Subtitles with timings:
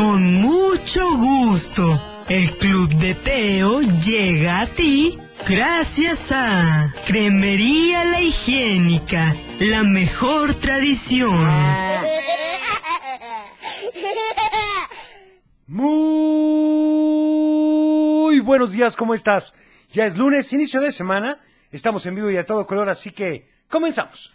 [0.00, 2.24] Con mucho gusto.
[2.26, 11.38] El Club de Teo llega a ti gracias a Cremería La Higiénica, la mejor tradición.
[15.66, 16.00] Muy
[18.40, 19.52] buenos días, ¿cómo estás?
[19.92, 21.40] Ya es lunes, inicio de semana.
[21.72, 24.32] Estamos en vivo y a todo color, así que comenzamos.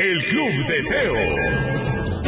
[0.00, 1.85] El Club de Teo.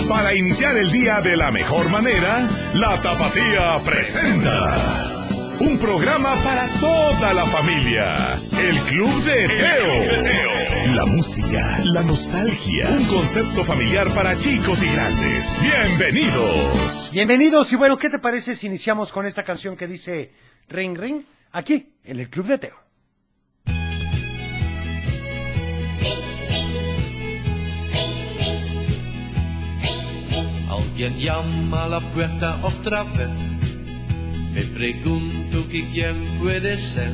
[0.08, 5.26] Para iniciar el día de la mejor manera, la Tapatía presenta.
[5.60, 8.34] Un programa para toda la familia.
[8.58, 10.94] El Club de Teo.
[10.94, 12.88] La música, la nostalgia.
[12.88, 15.60] Un concepto familiar para chicos y grandes.
[15.60, 17.10] Bienvenidos.
[17.12, 20.32] Bienvenidos y bueno, ¿qué te parece si iniciamos con esta canción que dice
[20.68, 21.22] Ring Ring?
[21.52, 22.87] Aquí, en el Club de Teo.
[30.98, 33.28] Alguien llama a la puerta otra vez.
[34.52, 37.12] Me pregunto que quién puede ser.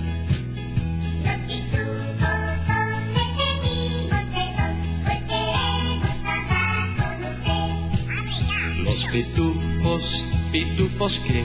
[8.85, 11.45] Los pitufos, pitufos que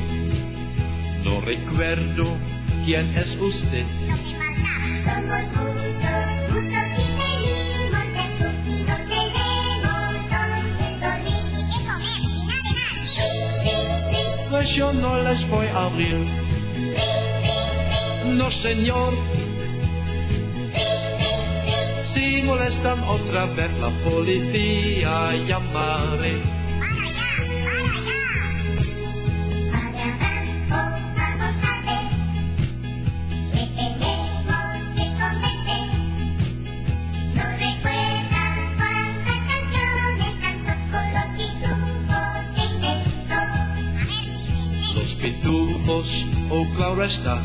[1.25, 2.37] no recuerdo
[2.85, 3.83] quién es usted.
[5.03, 5.58] Somos
[14.63, 16.25] yo no les voy a abrir.
[18.37, 19.13] No, señor.
[22.03, 26.58] Si molestan otra vez la policía, llamaré.
[45.29, 47.39] Los pitufos, oh claro está,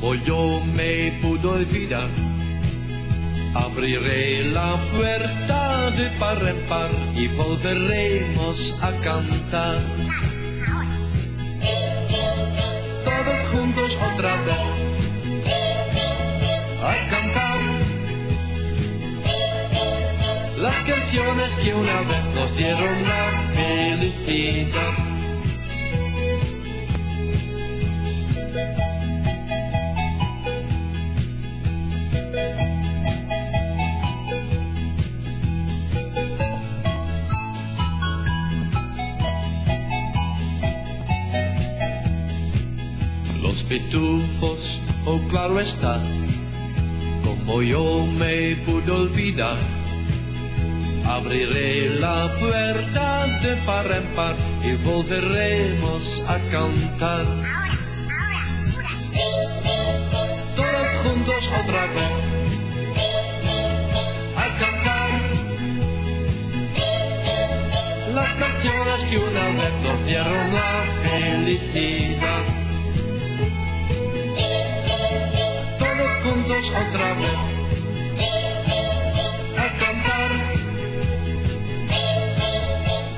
[0.00, 2.08] como yo me pudo olvidar.
[3.54, 9.78] Abriré la puerta de par en par y volveremos a cantar.
[13.04, 14.66] Todos juntos otra vez
[16.84, 17.60] a cantar
[20.58, 25.07] las canciones que una vez nos dieron la felicidad.
[43.68, 46.00] Pitufos, oh claro está,
[47.22, 49.58] como yo me pude olvidar.
[51.04, 57.24] Abriré la puerta de par en par y volveremos a cantar.
[60.56, 62.16] Todos juntos otra vez
[64.36, 65.20] a cantar
[68.14, 72.67] las canciones que una vez nos dieron la felicidad.
[76.28, 77.38] Juntos otra vez
[79.56, 80.30] a cantar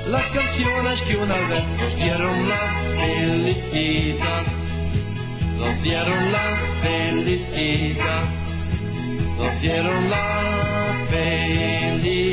[0.09, 4.43] las canciones que una vez nos dieron la felicidad.
[5.57, 8.23] Nos dieron la felicidad.
[9.37, 12.31] Nos dieron la felicidad.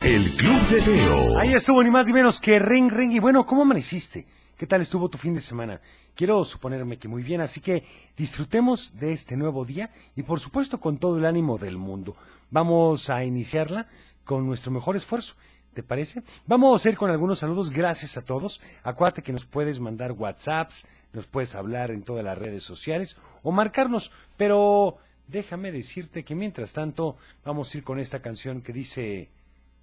[0.00, 1.38] El Club de Teo.
[1.38, 3.12] Ahí estuvo ni más ni menos que Ring Ring.
[3.12, 4.26] Y bueno, ¿cómo amaneciste?
[4.56, 5.82] ¿Qué tal estuvo tu fin de semana?
[6.14, 7.84] Quiero suponerme que muy bien, así que
[8.16, 12.16] disfrutemos de este nuevo día y por supuesto con todo el ánimo del mundo.
[12.50, 13.86] Vamos a iniciarla
[14.24, 15.34] con nuestro mejor esfuerzo.
[15.74, 16.22] ¿Te parece?
[16.46, 17.70] Vamos a ir con algunos saludos.
[17.70, 18.62] Gracias a todos.
[18.82, 23.52] Acuérdate que nos puedes mandar WhatsApps, nos puedes hablar en todas las redes sociales o
[23.52, 24.10] marcarnos.
[24.38, 24.96] Pero
[25.28, 29.28] déjame decirte que mientras tanto vamos a ir con esta canción que dice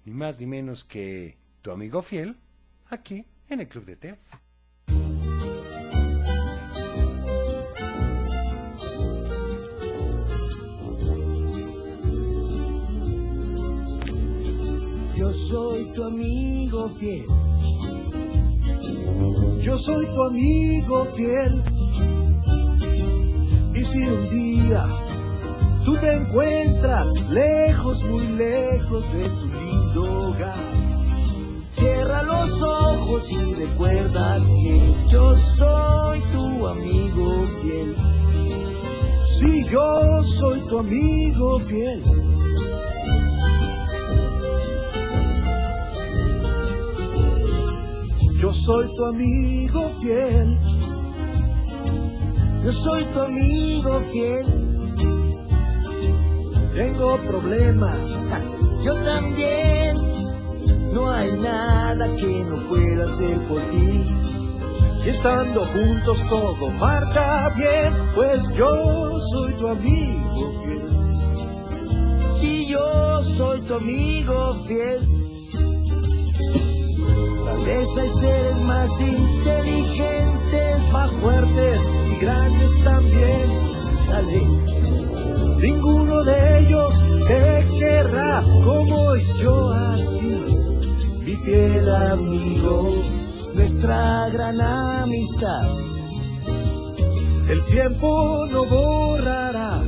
[0.04, 2.36] ni más ni menos que tu amigo fiel
[2.90, 4.18] aquí en el Club de Teo.
[15.54, 17.26] Soy tu amigo fiel.
[19.60, 21.62] Yo soy tu amigo fiel.
[23.72, 24.84] Y si un día
[25.84, 30.64] tú te encuentras lejos, muy lejos de tu lindo hogar,
[31.70, 37.94] cierra los ojos y recuerda que yo soy tu amigo fiel.
[39.24, 42.02] Si yo soy tu amigo fiel.
[48.54, 50.56] Soy tu amigo fiel.
[52.64, 54.46] Yo soy tu amigo fiel.
[56.74, 57.98] Tengo problemas.
[58.82, 59.96] Yo también.
[60.94, 64.04] No hay nada que no pueda hacer por ti.
[65.04, 70.82] Y estando juntos todo marcha bien, pues yo soy tu amigo fiel.
[72.32, 75.23] Si yo soy tu amigo fiel.
[77.64, 81.80] Vez hay seres más inteligentes, más fuertes
[82.10, 83.74] y grandes también.
[84.06, 84.42] Dale.
[85.60, 90.36] Ninguno de ellos te querrá como yo a ti,
[91.24, 92.92] mi fiel amigo,
[93.54, 95.66] nuestra gran amistad.
[97.48, 99.82] El tiempo no borrará,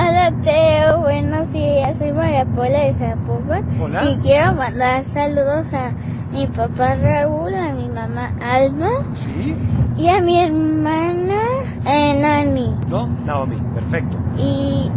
[0.00, 4.04] Hola Teo, buenos días, soy María Paula de Zapopan Hola.
[4.04, 5.90] y quiero mandar saludos a
[6.30, 9.56] mi papá Raúl, a mi mamá Alma ¿Sí?
[9.96, 11.40] y a mi hermana
[11.84, 13.08] eh, Nani ¿No?
[13.26, 14.16] Naomi, perfecto.
[14.36, 14.88] y,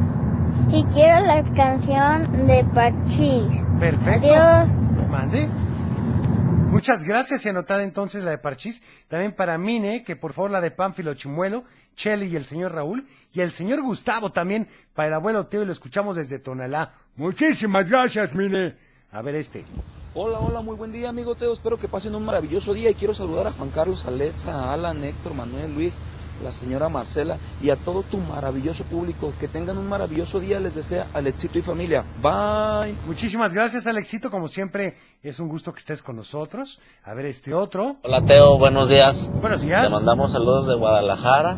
[0.71, 3.45] y quiero la canción de Parchís.
[3.80, 4.27] Perfecto.
[4.27, 4.69] Adiós.
[5.09, 5.50] Mande.
[6.71, 8.81] Muchas gracias y anotada entonces la de Parchís.
[9.09, 11.65] También para Mine, que por favor la de Pánfilo Chimuelo,
[11.97, 13.06] Cheli y el señor Raúl.
[13.33, 16.94] Y el señor Gustavo también para el abuelo Teo y lo escuchamos desde Tonalá.
[17.18, 18.77] Muchísimas gracias, Mine.
[19.12, 19.65] A ver este.
[20.13, 21.51] Hola, hola, muy buen día, amigo Teo.
[21.51, 25.33] Espero que pasen un maravilloso día y quiero saludar a Juan Carlos Alexa, Alan, Héctor,
[25.33, 25.94] Manuel, Luis,
[26.41, 29.33] la señora Marcela y a todo tu maravilloso público.
[29.39, 32.03] Que tengan un maravilloso día, les desea Alexito y familia.
[32.21, 32.95] Bye.
[33.05, 34.29] Muchísimas gracias, Alexito.
[34.31, 36.79] Como siempre, es un gusto que estés con nosotros.
[37.03, 37.97] A ver este otro.
[38.03, 39.29] Hola Teo, buenos días.
[39.41, 39.91] Buenos Te días.
[39.91, 41.57] mandamos saludos de Guadalajara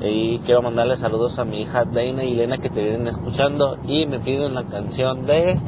[0.00, 4.06] y quiero mandarle saludos a mi hija Deina y Elena que te vienen escuchando y
[4.06, 5.58] me piden la canción de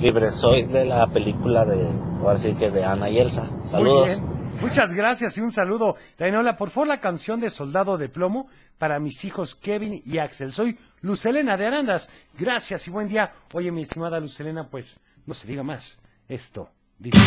[0.00, 1.88] Libre Soy de la película de,
[2.20, 3.44] ahora sí que de Ana y Elsa.
[3.50, 4.06] Muy Saludos.
[4.06, 4.37] bien.
[4.60, 5.96] Muchas gracias y un saludo.
[6.18, 10.52] Dainola, por favor, la canción de Soldado de Plomo para mis hijos Kevin y Axel.
[10.52, 12.10] Soy Lucelena de Arandas.
[12.36, 13.32] Gracias y buen día.
[13.54, 15.98] Oye, mi estimada Lucelena, pues no se diga más.
[16.28, 16.70] Esto.
[16.98, 17.18] dice.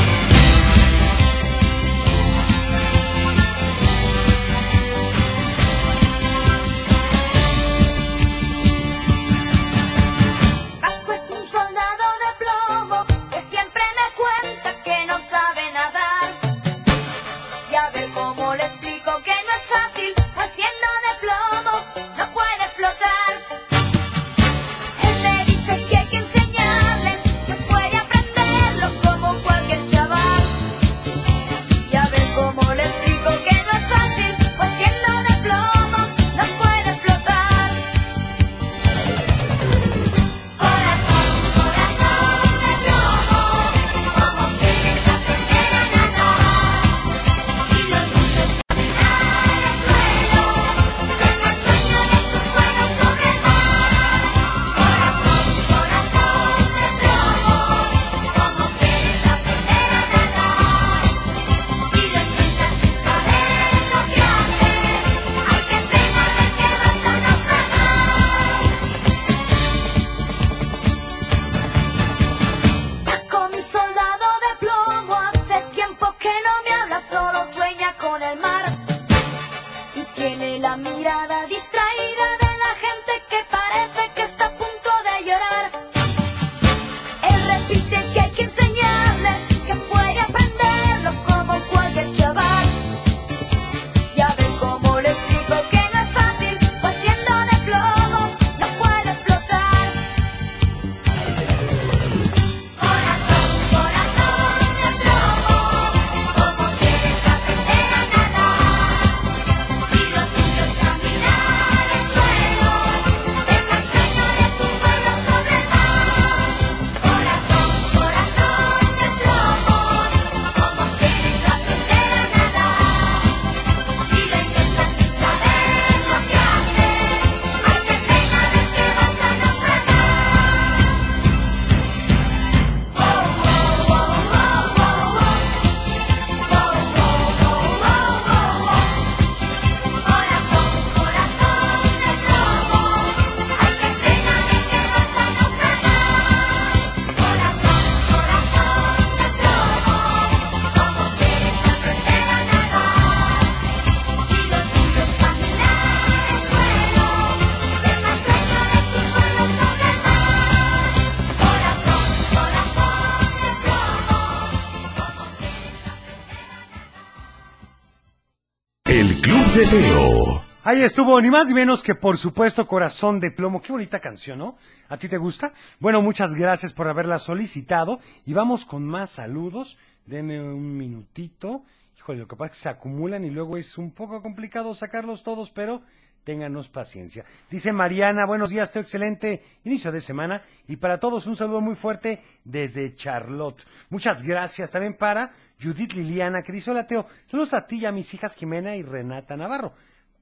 [170.64, 173.62] Ahí estuvo, ni más ni menos que por supuesto Corazón de Plomo.
[173.62, 174.58] Qué bonita canción, ¿no?
[174.90, 175.54] ¿A ti te gusta?
[175.80, 178.02] Bueno, muchas gracias por haberla solicitado.
[178.26, 179.78] Y vamos con más saludos.
[180.06, 181.64] Deme un minutito.
[181.98, 185.24] Híjole, lo que pasa es que se acumulan y luego es un poco complicado sacarlos
[185.24, 185.82] todos, pero
[186.24, 187.26] ténganos paciencia.
[187.50, 190.42] Dice Mariana, buenos días, Teo, excelente inicio de semana.
[190.68, 193.66] Y para todos un saludo muy fuerte desde Charlotte.
[193.90, 197.92] Muchas gracias también para Judith Liliana, que dice, hola Teo, saludos a ti y a
[197.92, 199.74] mis hijas Jimena y Renata Navarro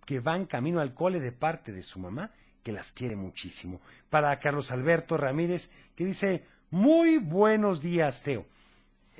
[0.09, 2.31] que van camino al cole de parte de su mamá,
[2.63, 3.79] que las quiere muchísimo.
[4.09, 8.47] Para Carlos Alberto Ramírez, que dice, muy buenos días, Teo.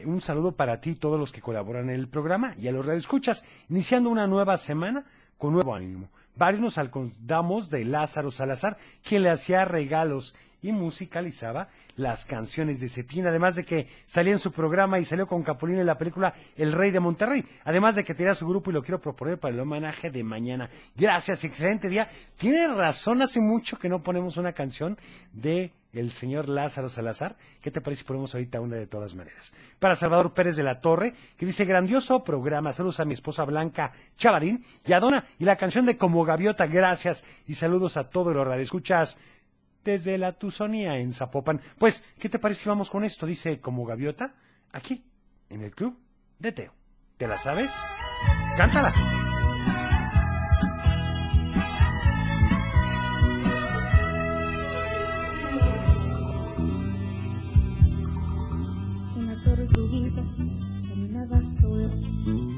[0.04, 2.88] Un saludo para ti y todos los que colaboran en el programa y a los
[2.88, 5.06] radioescuchas, iniciando una nueva semana
[5.38, 6.10] con nuevo ánimo.
[6.36, 12.90] Varios nos acordamos de Lázaro Salazar, quien le hacía regalos y musicalizaba las canciones de
[12.90, 16.34] Cepín, además de que salía en su programa y salió con Capulín en la película
[16.56, 19.54] El Rey de Monterrey, además de que tenía su grupo y lo quiero proponer para
[19.54, 20.70] el homenaje de mañana.
[20.96, 22.10] Gracias, excelente día.
[22.38, 24.98] Tiene razón, hace mucho que no ponemos una canción
[25.34, 27.36] de el señor Lázaro Salazar.
[27.62, 29.54] ¿Qué te parece si ponemos ahorita una de todas maneras?
[29.80, 32.74] Para Salvador Pérez de la Torre, que dice grandioso programa.
[32.74, 36.68] Saludos a mi esposa Blanca Chavarín y a Donna y la canción de Como Gaviota.
[36.68, 39.18] Gracias y saludos a todos los radioescuchas
[39.84, 41.62] desde la Tuzonía en Zapopan.
[41.78, 43.26] Pues, ¿qué te parece si vamos con esto?
[43.26, 44.36] Dice Como Gaviota,
[44.72, 45.04] aquí,
[45.50, 45.98] en el club
[46.40, 46.74] de Teo.
[47.18, 47.72] ¿Te la sabes?
[48.56, 48.94] Cántala.
[59.18, 60.24] Una tortuguita
[60.88, 61.90] caminaba sola,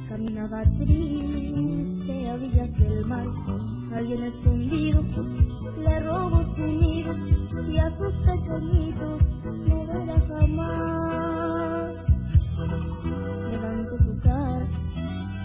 [0.09, 3.27] caminaba triste a orillas del mar.
[3.93, 5.03] Alguien escondido
[5.77, 6.90] le robó su nido y
[7.81, 9.21] a sus pequeñitos
[9.67, 12.05] no verá jamás.
[13.51, 14.67] Levantó su cara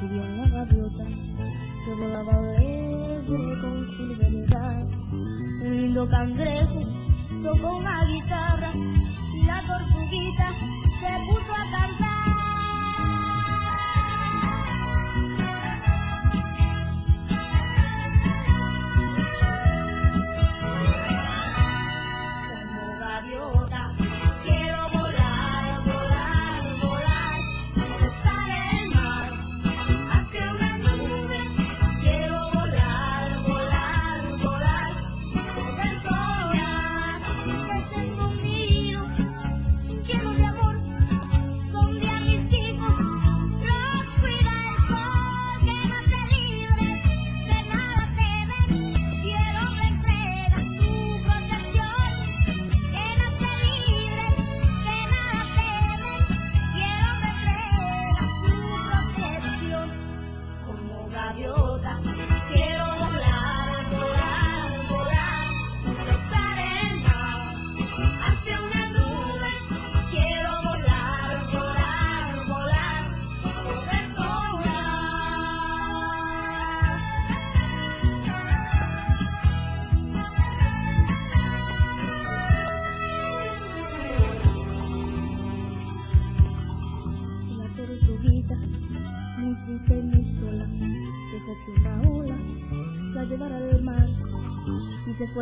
[0.02, 4.84] vio una gaviota que volaba alegre con su libertad.
[5.12, 6.80] Un lindo cangrejo
[7.42, 10.52] tocó una guitarra y la tortuguita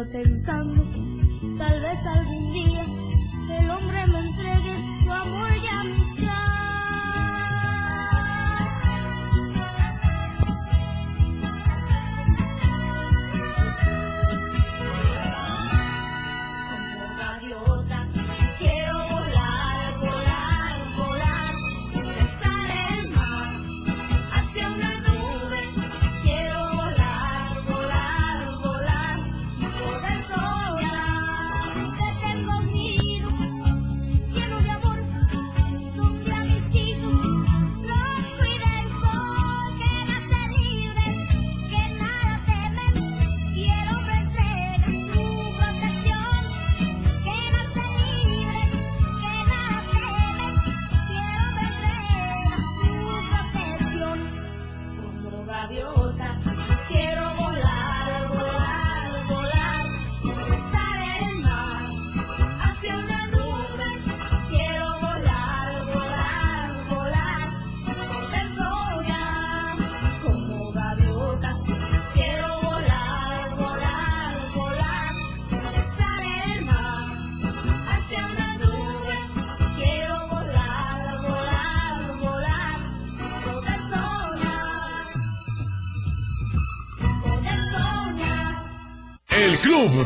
[0.04, 0.33] se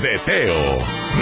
[0.02, 0.54] De Teo.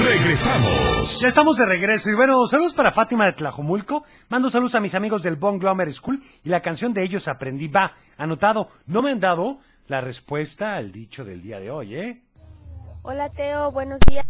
[0.05, 1.21] Regresamos.
[1.23, 4.05] Ya estamos de regreso y bueno, saludos para Fátima de Tlajomulco.
[4.29, 7.69] Mando saludos a mis amigos del Bon Glomer School y la canción de ellos aprendí.
[7.69, 8.69] Va, anotado.
[8.87, 12.23] No me han dado la respuesta al dicho del día de hoy, ¿eh?
[13.03, 14.27] Hola Teo, buenos días.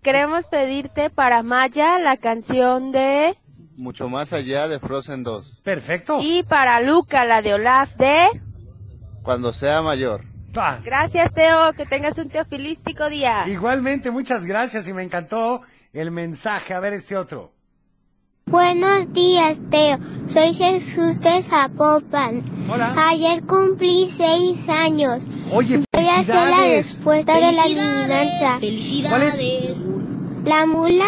[0.00, 3.36] Queremos pedirte para Maya la canción de...
[3.76, 5.60] Mucho más allá de Frozen 2.
[5.62, 6.20] Perfecto.
[6.22, 8.28] Y para Luca la de Olaf de...
[9.26, 10.22] Cuando sea mayor.
[10.84, 13.46] Gracias Teo, que tengas un teofilístico día.
[13.48, 15.62] Igualmente, muchas gracias y me encantó
[15.92, 16.72] el mensaje.
[16.72, 17.52] A ver este otro.
[18.46, 19.98] Buenos días, Teo.
[20.26, 22.68] Soy Jesús de Zapopan.
[22.70, 22.94] Hola.
[23.08, 25.26] Ayer cumplí seis años.
[25.52, 26.76] Oye, Voy a hacer la felicidades.
[26.94, 28.58] respuesta de la adivinanza.
[28.60, 29.92] Felicidades.
[30.44, 31.06] La mula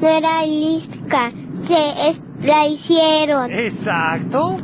[0.00, 1.32] no era lisca.
[1.62, 3.50] Se es- la hicieron.
[3.52, 4.58] Exacto.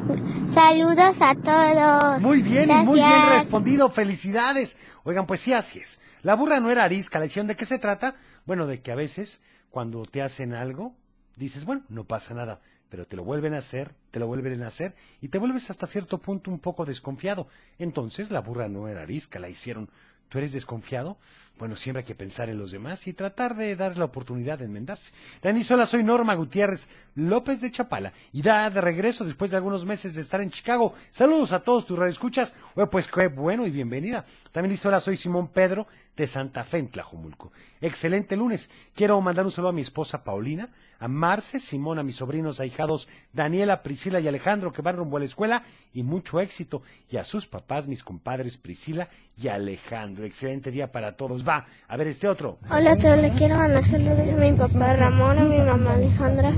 [0.53, 2.21] Saludos a todos.
[2.21, 3.43] Muy bien y muy bien Gracias.
[3.45, 3.89] respondido.
[3.91, 4.77] Felicidades.
[5.05, 6.01] Oigan, pues sí, así es.
[6.23, 7.21] La burra no era arisca.
[7.21, 8.17] La hicieron de qué se trata?
[8.47, 10.95] Bueno, de que a veces cuando te hacen algo,
[11.37, 14.67] dices, bueno, no pasa nada, pero te lo vuelven a hacer, te lo vuelven a
[14.67, 17.47] hacer y te vuelves hasta cierto punto un poco desconfiado.
[17.79, 19.89] Entonces la burra no era arisca, la hicieron.
[20.31, 21.19] ¿Tú eres desconfiado?
[21.59, 24.65] Bueno, siempre hay que pensar en los demás y tratar de darles la oportunidad de
[24.65, 25.13] enmendarse.
[25.43, 29.85] Dani Sola, soy Norma Gutiérrez López de Chapala y da de regreso después de algunos
[29.85, 30.95] meses de estar en Chicago.
[31.11, 32.55] Saludos a todos tus radioescuchas.
[32.77, 34.25] Oye, pues qué bueno y bienvenida.
[34.53, 37.53] También dice hola, soy Simón Pedro de Santa Fe en Tlajomulco.
[37.81, 38.71] Excelente lunes.
[38.95, 43.09] Quiero mandar un saludo a mi esposa Paulina, a Marce, Simón, a mis sobrinos ahijados
[43.33, 46.83] Daniela, Priscila y Alejandro que van rumbo a la escuela y mucho éxito.
[47.11, 50.25] Y a sus papás, mis compadres Priscila y Alejandro.
[50.25, 51.47] Excelente día para todos.
[51.47, 52.59] Va, a ver este otro.
[52.71, 56.53] Hola, Teo, le quiero mandar saludos a mi papá Ramón, a mi mamá Alejandra,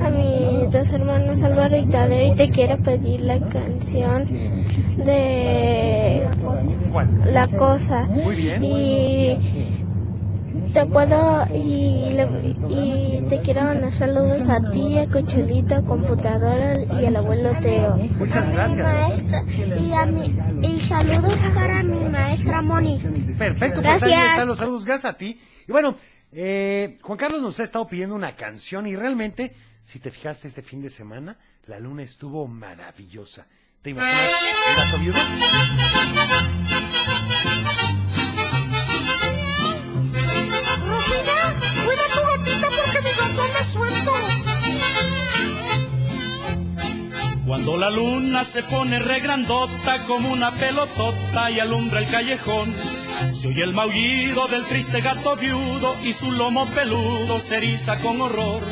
[0.00, 4.24] a mis dos hermanos Álvaro y Tadeo y te quiero pedir la canción
[4.96, 6.28] de
[7.26, 8.06] La Cosa.
[8.06, 8.62] Muy bien.
[8.62, 9.67] Y
[10.72, 17.06] te puedo y, le- y te quiero mandar saludos a ti, a Cocholito, Computadora y
[17.06, 17.96] al abuelo Teo.
[17.96, 18.78] Muchas gracias.
[18.86, 19.42] Maestra,
[19.80, 22.98] y, a mi, y saludos para mi maestra Moni.
[23.38, 24.30] Perfecto, pues ahí Gracias.
[24.32, 25.40] están los saludos, gracias a ti.
[25.66, 25.96] Y bueno,
[26.32, 30.62] eh, Juan Carlos nos ha estado pidiendo una canción y realmente, si te fijaste este
[30.62, 33.46] fin de semana, la luna estuvo maravillosa.
[33.82, 34.28] ¿Te imaginas
[47.44, 52.72] Cuando la luna se pone regrandota como una pelotota y alumbra el callejón,
[53.32, 58.20] se oye el maullido del triste gato viudo y su lomo peludo se eriza con
[58.20, 58.62] horror.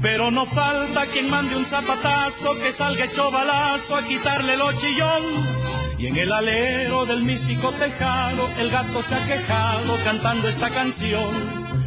[0.00, 5.22] Pero no falta quien mande un zapatazo que salga hecho balazo a quitarle el chillón.
[5.98, 11.81] Y en el alero del místico tejado el gato se ha quejado cantando esta canción.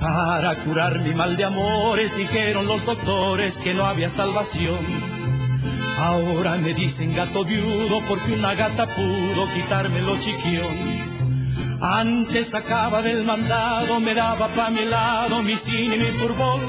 [0.00, 4.78] Para curar mi mal de amores dijeron los doctores que no había salvación.
[5.98, 11.10] Ahora me dicen gato viudo porque una gata pudo quitarme lo chiquión.
[11.82, 16.60] Antes sacaba del mandado, me daba pa' mi lado mi cine y mi fútbol.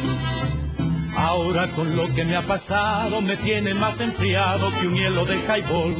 [1.15, 5.37] Ahora con lo que me ha pasado me tiene más enfriado que un hielo de
[5.37, 5.95] highball.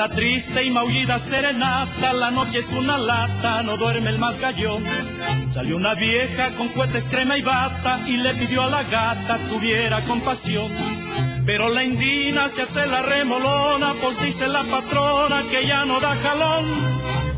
[0.00, 4.82] Esta triste y maullida serenata, la noche es una lata, no duerme el más gallón.
[5.46, 10.00] Salió una vieja con cohetes, crema y bata y le pidió a la gata tuviera
[10.04, 10.72] compasión.
[11.44, 16.16] Pero la indina se hace la remolona, pues dice la patrona que ya no da
[16.16, 16.64] jalón.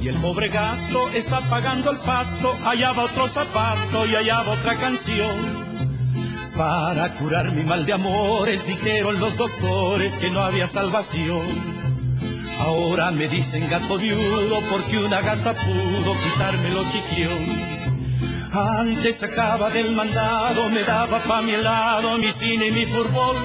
[0.01, 4.53] Y el pobre gato está pagando el pato, allá va otro zapato y allá va
[4.53, 5.66] otra canción.
[6.57, 11.82] Para curar mi mal de amores dijeron los doctores que no había salvación.
[12.64, 17.72] Ahora me dicen gato viudo porque una gata pudo quitarme lo chiquión.
[18.53, 23.37] Antes sacaba del mandado, me daba pa' mi helado, mi cine y mi fútbol.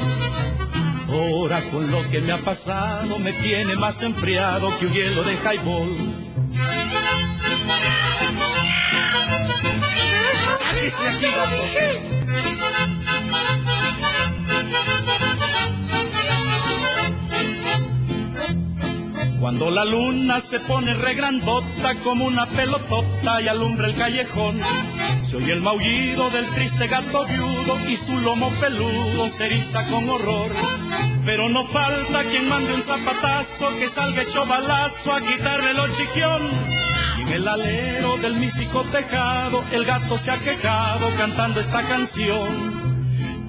[1.09, 5.33] Ahora con lo que me ha pasado me tiene más enfriado que un hielo de
[5.33, 5.97] highball.
[10.59, 12.26] ¡Sáquese aquí!
[19.39, 24.59] Cuando la luna se pone regrandota como una pelotota y alumbra el callejón,
[25.21, 30.09] se oye el maullido del triste gato viudo y su lomo peludo se eriza con
[30.09, 30.51] horror.
[31.23, 36.41] Pero no falta quien mande un zapatazo que salga hecho balazo a quitarme lo chiquión.
[37.19, 42.87] Y en el alero del místico tejado, el gato se ha quejado cantando esta canción.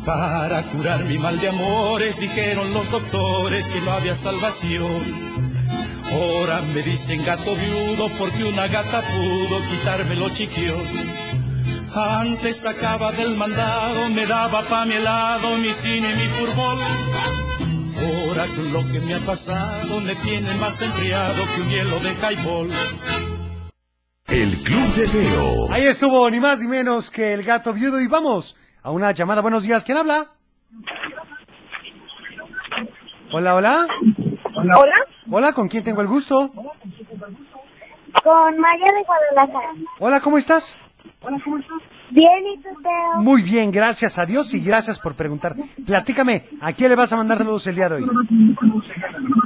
[0.05, 5.27] Para curar mi mal de amores, dijeron los doctores que no había salvación.
[6.12, 10.83] Ahora me dicen gato viudo porque una gata pudo quitarme lo chiquión.
[11.94, 16.79] Antes sacaba del mandado, me daba pa' mi helado, mi cine y mi fútbol.
[17.97, 22.12] Ahora con lo que me ha pasado, me tiene más enfriado que un hielo de
[22.12, 22.68] highball.
[24.29, 25.73] El Club de Teo.
[25.73, 28.01] Ahí estuvo, ni más ni menos que el gato viudo.
[28.01, 29.40] Y vamos a una llamada.
[29.40, 30.31] Buenos días, ¿quién habla?
[33.33, 33.87] Hola, hola.
[34.55, 34.79] Hola.
[34.79, 34.94] Hola,
[35.54, 36.50] ¿con quién tengo el gusto?
[38.22, 39.74] Con Maya de Guadalajara.
[39.98, 40.80] Hola, ¿cómo estás?
[42.10, 43.20] Bien, ¿y tú, Teo?
[43.22, 45.54] Muy bien, gracias a Dios y gracias por preguntar.
[45.86, 48.06] Platícame, ¿a quién le vas a mandar saludos el día de hoy?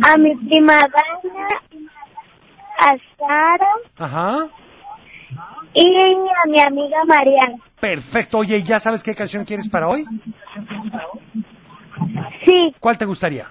[0.06, 1.48] A mi prima Dana,
[2.78, 3.68] a Sara
[3.98, 4.48] Ajá.
[5.74, 7.56] y a mi amiga Mariana.
[7.80, 8.38] Perfecto.
[8.38, 10.04] Oye, ¿ya sabes qué canción quieres para hoy?
[12.44, 12.74] Sí.
[12.78, 13.48] ¿Cuál te gustaría?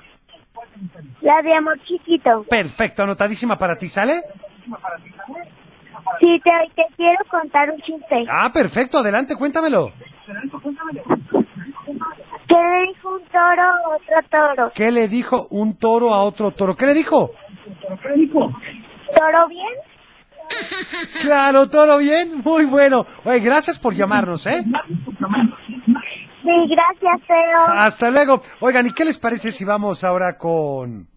[1.21, 2.43] La de Amor Chiquito.
[2.49, 4.23] Perfecto, anotadísima para ti, ¿sale?
[6.19, 8.25] Sí, Teo, y te quiero contar un chiste.
[8.29, 9.91] Ah, perfecto, adelante, cuéntamelo.
[12.47, 14.71] ¿Qué le dijo un toro a otro toro?
[14.73, 16.75] ¿Qué le dijo un toro a otro toro?
[16.75, 17.31] ¿Qué le dijo?
[19.15, 19.73] ¿Toro bien?
[21.21, 23.05] Claro, toro bien, muy bueno.
[23.23, 24.63] Oye, gracias por llamarnos, ¿eh?
[26.43, 27.67] Sí, gracias, Teo.
[27.67, 28.41] Hasta luego.
[28.60, 31.07] Oigan, ¿y qué les parece si vamos ahora con...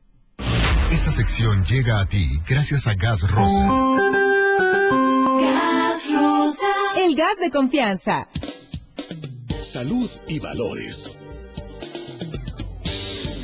[0.95, 3.67] Esta sección llega a ti gracias a Gas Rosa.
[6.97, 8.29] El gas de confianza.
[9.61, 11.21] Salud y valores.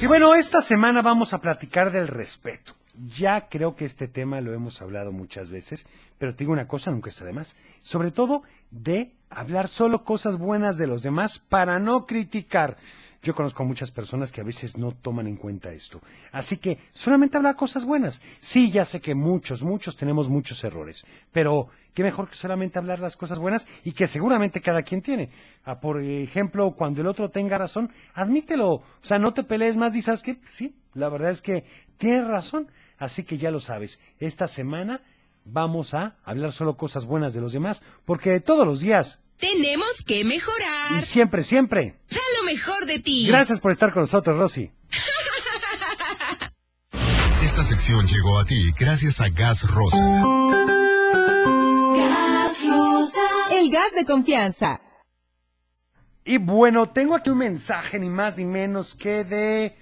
[0.00, 2.76] Y bueno, esta semana vamos a platicar del respeto.
[2.94, 5.86] Ya creo que este tema lo hemos hablado muchas veces,
[6.18, 7.56] pero te digo una cosa, nunca está de más.
[7.82, 12.76] Sobre todo de hablar solo cosas buenas de los demás para no criticar.
[13.22, 16.00] Yo conozco a muchas personas que a veces no toman en cuenta esto.
[16.32, 18.22] Así que solamente habla cosas buenas.
[18.40, 22.98] Sí, ya sé que muchos, muchos tenemos muchos errores, pero qué mejor que solamente hablar
[22.98, 25.28] las cosas buenas y que seguramente cada quien tiene.
[25.64, 28.70] Ah, por ejemplo, cuando el otro tenga razón, admítelo.
[28.72, 31.64] O sea, no te pelees más y sabes que sí, la verdad es que
[31.98, 32.68] tienes razón.
[32.96, 35.02] Así que ya lo sabes, esta semana
[35.44, 40.24] vamos a hablar solo cosas buenas de los demás, porque todos los días Tenemos que
[40.24, 41.02] mejorar.
[41.02, 41.98] y siempre, siempre.
[42.10, 43.26] Da lo mejor de ti.
[43.26, 44.70] Gracias por estar con nosotros, Rosy.
[47.42, 50.04] Esta sección llegó a ti gracias a Gas Rosa.
[53.52, 54.80] El gas de confianza.
[56.24, 59.76] Y bueno, tengo aquí un mensaje ni más ni menos que de,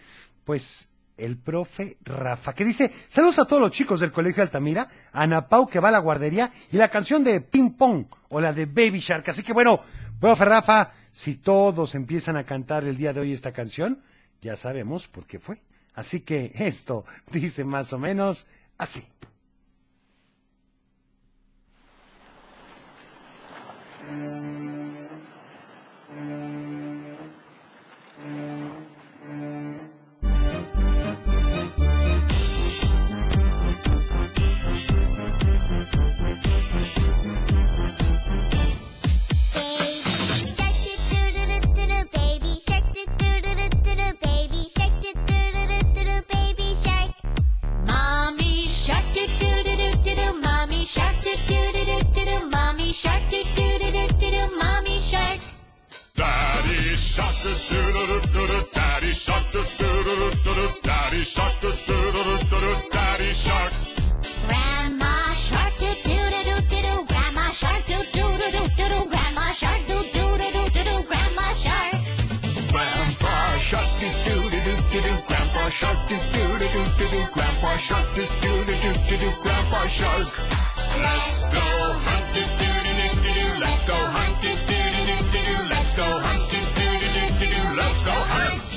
[0.44, 0.88] pues,
[1.19, 5.47] el profe Rafa, que dice, saludos a todos los chicos del Colegio Altamira, a Ana
[5.71, 9.01] que va a la guardería, y la canción de Ping Pong, o la de Baby
[9.01, 9.29] Shark.
[9.29, 9.81] Así que bueno,
[10.21, 14.03] profe Rafa, si todos empiezan a cantar el día de hoy esta canción,
[14.41, 15.61] ya sabemos por qué fue.
[15.95, 18.47] Así que esto dice más o menos
[18.79, 19.05] así.
[52.92, 54.57] Shark, do do do do do do.
[54.57, 55.40] Mommy shark.
[56.14, 58.68] Daddy shark do do do do do.
[58.74, 60.81] Daddy shark do do do do do.
[60.83, 62.90] Daddy shark do do do do do.
[62.92, 63.72] Daddy shark.
[64.46, 67.05] Grandma shark, do do do do do do.
[67.07, 69.09] Grandma shark, do do do do do do.
[69.11, 71.03] Grandma shark, do do do do do do.
[71.09, 71.92] Grandma shark.
[72.72, 75.12] Grandpa shark do do do do do do.
[75.29, 77.33] Grandpa shark do do do do do do.
[77.35, 78.74] Grandpa shark do do do
[79.09, 79.42] do do.
[79.42, 80.29] Grandpa shark.
[80.98, 81.66] Let's go
[82.05, 82.48] hunt
[83.88, 85.57] go hunt do do do do do.
[85.72, 87.62] Let's go hunt do do do do do.
[87.81, 88.68] Let's go hunt.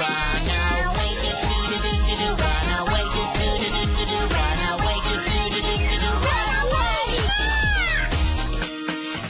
[0.00, 2.28] Run away, do do do do do.
[2.42, 4.18] Run away, do do do do do.
[4.34, 6.10] Run away, do do do do do.
[6.26, 7.06] Run away.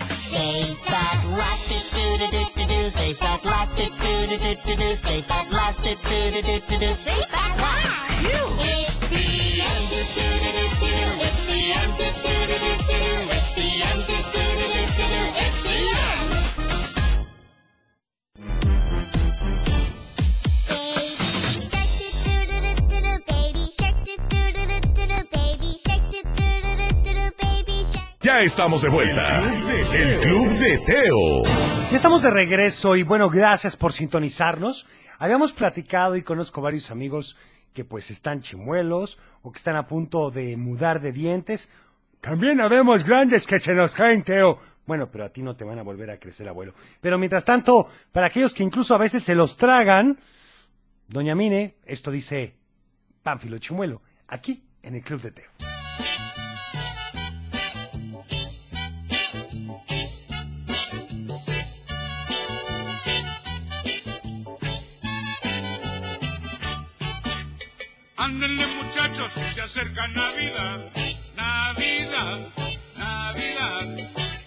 [0.08, 2.78] Safe at last, do do do do do.
[2.88, 4.88] Safe at last, do do do do do.
[4.96, 6.90] Safe at last, do do do do do.
[6.94, 8.19] Safe at last.
[28.30, 29.42] Ya estamos de vuelta.
[29.92, 31.42] El Club de Teo.
[31.90, 34.86] Ya estamos de regreso y bueno, gracias por sintonizarnos.
[35.18, 37.36] Habíamos platicado y conozco varios amigos
[37.74, 41.70] que pues están chimuelos o que están a punto de mudar de dientes.
[42.20, 44.60] También habemos grandes que se nos caen, Teo.
[44.86, 46.72] Bueno, pero a ti no te van a volver a crecer, abuelo.
[47.00, 50.20] Pero mientras tanto, para aquellos que incluso a veces se los tragan,
[51.08, 52.54] doña Mine, esto dice
[53.24, 55.69] Pánfilo Chimuelo, aquí en el Club de Teo.
[68.30, 70.92] Ándenle muchachos, se acerca Navidad,
[71.34, 72.38] Navidad,
[72.96, 73.86] Navidad.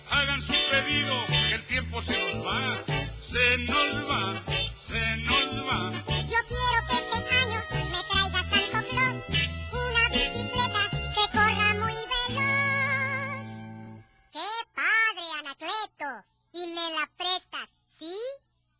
[0.09, 4.43] Hagan su pedido, que el tiempo se nos va, se nos va,
[4.87, 5.91] se nos va.
[6.31, 9.17] Yo quiero que este año me traiga Santo Claus
[9.73, 13.47] una bicicleta que corra muy veloz.
[14.31, 16.25] ¡Qué padre, Anacleto!
[16.53, 17.67] Y me la prestas,
[17.99, 18.15] ¿sí?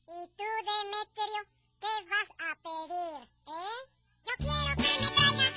[0.08, 1.42] ¿Y tú, Demetrio,
[1.82, 4.03] qué vas a pedir, eh?
[4.26, 5.53] Yo quiero que me traiga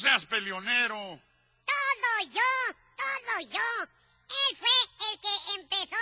[0.00, 1.20] seas peleonero!
[1.66, 3.82] Todo yo, todo yo.
[4.28, 5.96] Él fue el que empezó.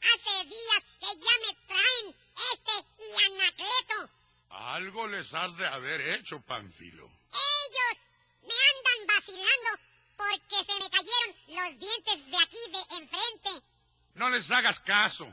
[0.00, 2.16] Hace días que ya me traen
[2.52, 4.10] este y Anacleto.
[4.50, 7.06] Algo les has de haber hecho, Pánfilo.
[7.06, 7.98] Ellos
[8.42, 9.82] me andan vacilando
[10.16, 13.66] porque se me cayeron los dientes de aquí de enfrente.
[14.14, 15.32] No les hagas caso.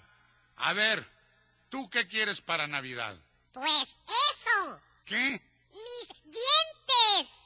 [0.58, 1.06] A ver,
[1.70, 3.18] ¿tú qué quieres para Navidad?
[3.54, 5.42] Pues eso, ¿Qué?
[5.72, 7.39] mis dientes.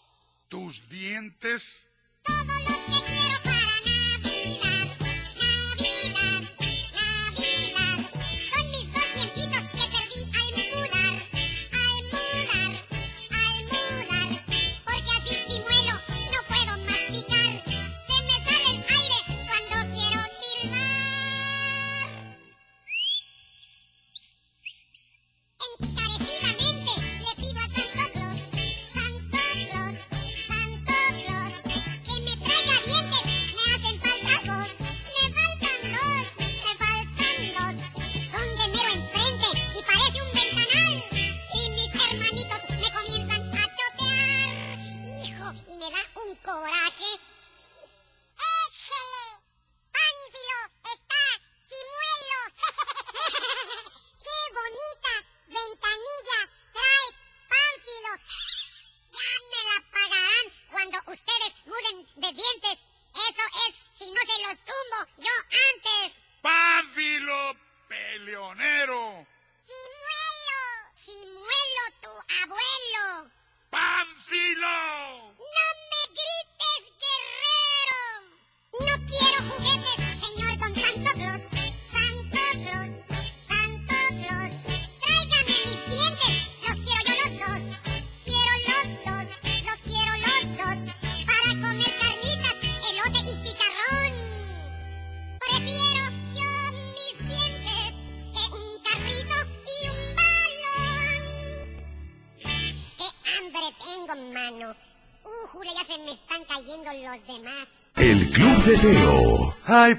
[0.54, 1.88] ¿Tus dientes?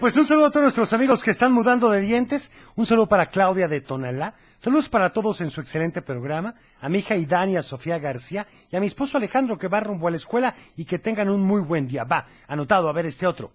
[0.01, 2.51] Pues un saludo a todos nuestros amigos que están mudando de dientes.
[2.77, 4.35] Un saludo para Claudia de Tonalá.
[4.59, 6.55] Saludos para todos en su excelente programa.
[6.81, 10.11] A mi hija Idania Sofía García y a mi esposo Alejandro que va rumbo a
[10.11, 12.05] la escuela y que tengan un muy buen día.
[12.05, 13.53] Va, anotado, a ver este otro.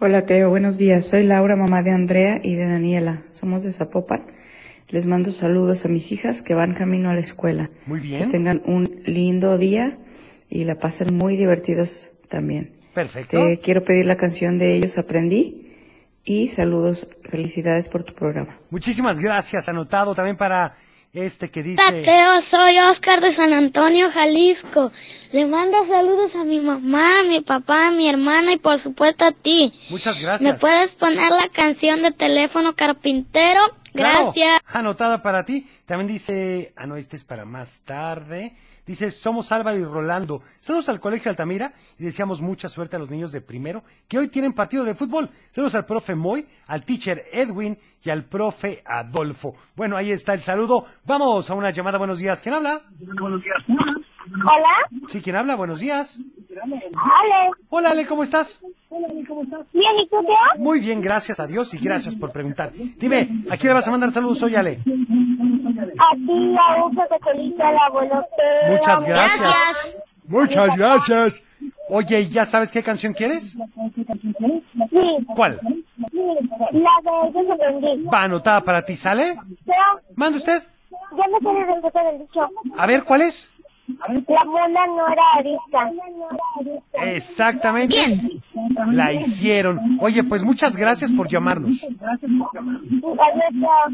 [0.00, 1.06] Hola Teo, buenos días.
[1.06, 3.22] Soy Laura, mamá de Andrea y de Daniela.
[3.30, 4.26] Somos de Zapopan.
[4.88, 7.70] Les mando saludos a mis hijas que van camino a la escuela.
[7.86, 8.30] Muy Que bien.
[8.30, 9.98] tengan un lindo día
[10.48, 12.77] y la pasen muy divertidos también.
[12.98, 13.36] Perfecto.
[13.36, 15.68] Te quiero pedir la canción de Ellos Aprendí
[16.24, 18.58] y saludos, felicidades por tu programa.
[18.70, 20.74] Muchísimas gracias, anotado también para
[21.12, 22.02] este que dice...
[22.04, 24.90] Teo, soy Oscar de San Antonio, Jalisco.
[25.30, 29.24] Le mando saludos a mi mamá, a mi papá, a mi hermana y por supuesto
[29.24, 29.72] a ti.
[29.90, 30.58] Muchas ¿Me gracias.
[30.58, 33.60] puedes poner la canción de teléfono carpintero?
[33.92, 34.60] Claro, Gracias.
[34.66, 35.68] Anotada para ti.
[35.86, 38.56] También dice, ah, no, este es para más tarde.
[38.88, 40.40] Dice, somos Álvaro y Rolando.
[40.60, 44.28] Saludos al Colegio Altamira y deseamos mucha suerte a los niños de primero que hoy
[44.28, 45.28] tienen partido de fútbol.
[45.50, 49.54] Saludos al profe Moy, al teacher Edwin y al profe Adolfo.
[49.76, 50.86] Bueno, ahí está el saludo.
[51.04, 51.98] Vamos a una llamada.
[51.98, 52.40] Buenos días.
[52.40, 52.80] ¿Quién habla?
[52.98, 53.58] Buenos días.
[53.68, 55.04] Hola.
[55.06, 55.54] Sí, ¿quién habla?
[55.54, 56.18] Buenos días.
[56.62, 57.50] Ale.
[57.68, 58.58] Hola, Ale, ¿cómo estás?
[58.90, 60.62] Bien, ¿y tú, Teo?
[60.64, 62.72] Muy bien, gracias a Dios y gracias por preguntar.
[62.72, 64.80] Dime, ¿a quién le vas a mandar saludos hoy, Ale?
[65.98, 68.72] A ti, a al abuelo Teo.
[68.72, 70.02] Muchas gracias.
[70.26, 71.42] Muchas gracias.
[71.88, 73.52] Oye, ¿ya sabes qué canción quieres?
[74.90, 75.26] Sí.
[75.34, 75.58] ¿Cuál?
[76.72, 78.04] La de Yo sorprendí.
[78.04, 79.34] Va anotada para ti, ¿sale?
[79.64, 79.74] Teo,
[80.14, 80.62] Mande usted.
[81.16, 82.40] ya me sale del reto del dicho.
[82.76, 83.50] A ver, ¿cuál es?
[84.28, 85.90] La mona no era arisca.
[87.06, 88.20] Exactamente.
[88.92, 89.98] La hicieron.
[90.00, 91.82] Oye, pues muchas gracias por llamarnos.
[91.82, 92.20] Adiós,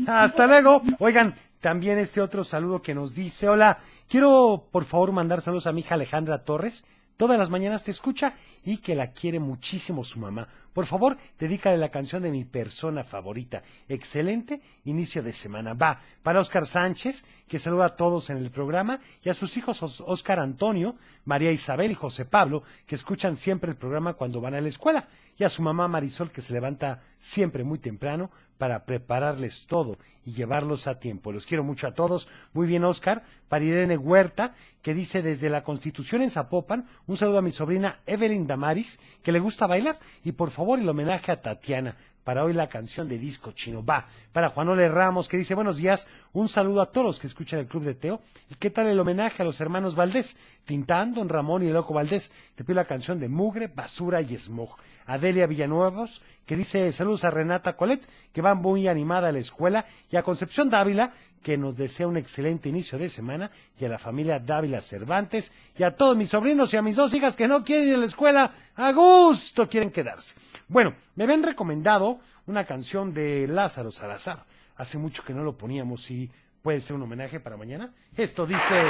[0.04, 0.12] Teo.
[0.12, 0.82] Hasta luego.
[0.98, 1.34] Oigan,
[1.64, 5.80] también este otro saludo que nos dice, hola, quiero por favor mandar saludos a mi
[5.80, 6.84] hija Alejandra Torres.
[7.16, 10.46] Todas las mañanas te escucha y que la quiere muchísimo su mamá.
[10.74, 13.62] Por favor, dedícale la canción de mi persona favorita.
[13.88, 15.72] Excelente inicio de semana.
[15.72, 19.82] Va para Oscar Sánchez, que saluda a todos en el programa, y a sus hijos
[19.82, 24.54] Os- Oscar Antonio, María Isabel y José Pablo, que escuchan siempre el programa cuando van
[24.54, 28.84] a la escuela, y a su mamá Marisol, que se levanta siempre muy temprano para
[28.84, 31.32] prepararles todo y llevarlos a tiempo.
[31.32, 32.28] Los quiero mucho a todos.
[32.52, 33.24] Muy bien, Oscar.
[33.48, 38.00] Para Irene Huerta, que dice desde la Constitución en Zapopan, un saludo a mi sobrina
[38.06, 39.98] Evelyn Damaris, que le gusta bailar.
[40.22, 41.96] Y por favor, el homenaje a Tatiana.
[42.24, 43.84] Para hoy la canción de disco chino.
[43.84, 44.06] Va.
[44.32, 46.08] Para Juanole Ramos, que dice buenos días.
[46.34, 48.20] Un saludo a todos los que escuchan el Club de Teo.
[48.50, 50.36] ¿Y qué tal el homenaje a los hermanos Valdés?
[50.64, 52.32] Tintán, Don Ramón y el Loco Valdés.
[52.56, 54.70] Te pido la canción de Mugre, Basura y Smog.
[55.06, 59.84] Adelia Villanuevos, que dice saludos a Renata Colet, que va muy animada a la escuela,
[60.10, 64.00] y a Concepción Dávila, que nos desea un excelente inicio de semana, y a la
[64.00, 67.62] familia Dávila Cervantes, y a todos mis sobrinos y a mis dos hijas que no
[67.62, 70.34] quieren ir a la escuela, a gusto quieren quedarse.
[70.66, 74.44] Bueno, me habían recomendado una canción de Lázaro Salazar.
[74.76, 76.30] Hace mucho que no lo poníamos y
[76.62, 77.94] puede ser un homenaje para mañana.
[78.16, 78.82] Esto dice...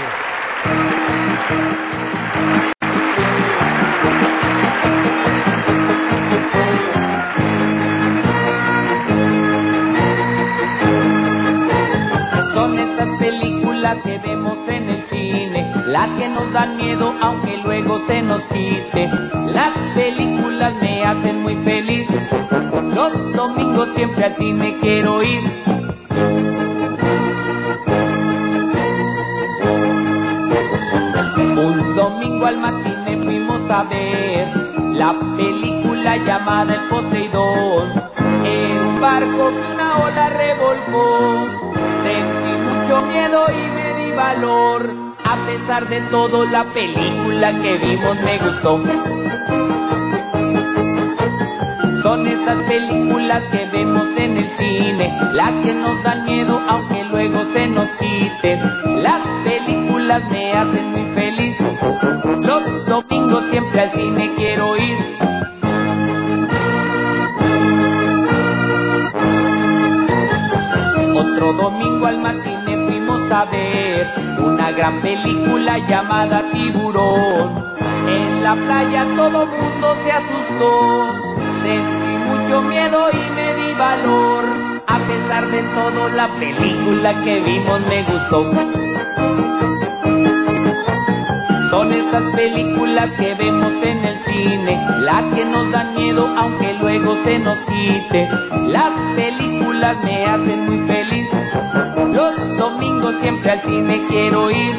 [14.02, 19.08] que vemos en el cine, las que nos dan miedo aunque luego se nos quite.
[19.52, 22.06] Las películas me hacen muy feliz,
[22.94, 25.44] los domingos siempre al cine quiero ir.
[31.56, 34.48] Un domingo al matiné fuimos a ver
[34.92, 37.92] la película llamada El Poseidón.
[38.44, 41.48] En un barco que una ola revolcó,
[42.02, 43.83] sentí mucho miedo y me
[44.14, 44.94] valor.
[45.24, 48.80] A pesar de todo, la película que vimos me gustó.
[52.02, 57.44] Son estas películas que vemos en el cine, las que nos dan miedo aunque luego
[57.52, 58.60] se nos quite.
[59.02, 61.56] Las películas me hacen muy feliz.
[62.40, 64.98] Los domingos siempre al cine quiero ir.
[71.16, 72.63] Otro domingo al fuimos
[73.14, 77.64] a ver una gran película llamada Tiburón.
[78.08, 81.14] En la playa todo mundo se asustó,
[81.62, 84.44] sentí mucho miedo y me di valor.
[84.86, 88.50] A pesar de todo la película que vimos me gustó.
[91.70, 97.16] Son estas películas que vemos en el cine, las que nos dan miedo aunque luego
[97.24, 98.28] se nos quite.
[98.68, 101.13] Las películas me hacen muy feliz.
[103.04, 104.74] Siempre al cine quiero ir.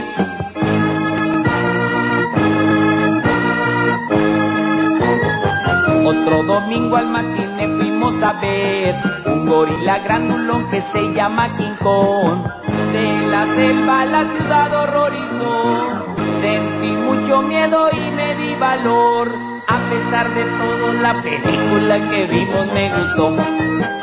[6.04, 8.96] Otro domingo al matiné fuimos a ver
[9.28, 12.48] un gorila grandulón que se llama King Kong.
[12.94, 16.16] De la selva la ciudad horrorizó.
[16.42, 19.32] Sentí mucho miedo y me di valor.
[19.68, 23.95] A pesar de todo, la película que vimos me gustó.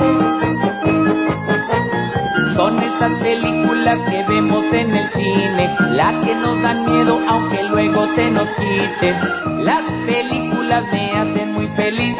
[3.02, 8.06] Son estas películas que vemos en el cine, las que nos dan miedo aunque luego
[8.14, 9.64] se nos quiten.
[9.64, 12.16] Las películas me hacen muy feliz.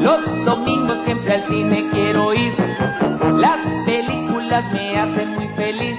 [0.00, 2.52] Los domingos siempre al cine quiero ir.
[3.36, 5.98] Las películas me hacen muy feliz.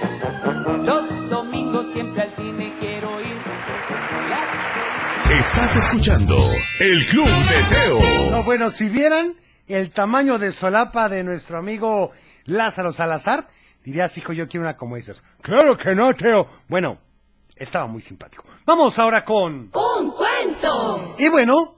[0.84, 3.42] Los domingos siempre al cine quiero ir.
[5.32, 6.36] Estás escuchando
[6.82, 8.32] El Club de Teo.
[8.32, 9.36] No, bueno, si vieran
[9.70, 12.12] el tamaño de solapa de nuestro amigo
[12.44, 13.48] Lázaro Salazar,
[13.84, 15.24] dirías, hijo, yo quiero una como esas.
[15.42, 16.48] Claro que no, Teo.
[16.68, 17.00] Bueno,
[17.56, 18.46] Estaba muy simpático.
[18.66, 19.70] Vamos ahora con...
[19.74, 21.16] ¡Un cuento!
[21.20, 21.76] Y bueno,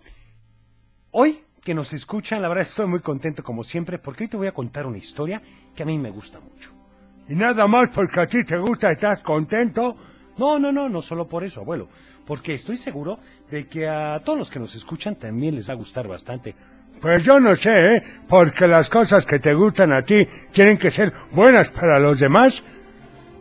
[1.12, 4.47] hoy que nos escuchan, la verdad estoy muy contento como siempre porque hoy te voy
[4.47, 5.41] a contar una historia
[5.76, 6.72] que a mí me gusta mucho.
[7.28, 9.97] Y nada más porque a ti te gusta, estás contento.
[10.38, 11.89] No, no, no, no solo por eso, abuelo,
[12.26, 15.78] porque estoy seguro de que a todos los que nos escuchan también les va a
[15.78, 16.56] gustar bastante.
[17.01, 18.03] Pues yo no sé, ¿eh?
[18.27, 22.63] Porque las cosas que te gustan a ti tienen que ser buenas para los demás.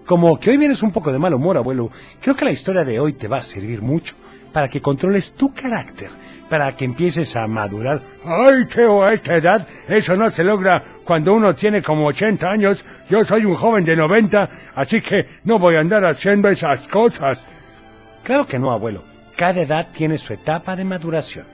[0.05, 1.91] Como que hoy vienes un poco de mal humor, abuelo,
[2.21, 4.17] creo que la historia de hoy te va a servir mucho
[4.53, 6.11] para que controles tu carácter,
[6.49, 8.03] para que empieces a madurar.
[8.25, 12.85] Ay, Teo, a esta edad eso no se logra cuando uno tiene como 80 años.
[13.09, 17.41] Yo soy un joven de 90, así que no voy a andar haciendo esas cosas.
[18.23, 19.03] Claro que no, abuelo.
[19.37, 21.47] Cada edad tiene su etapa de maduración.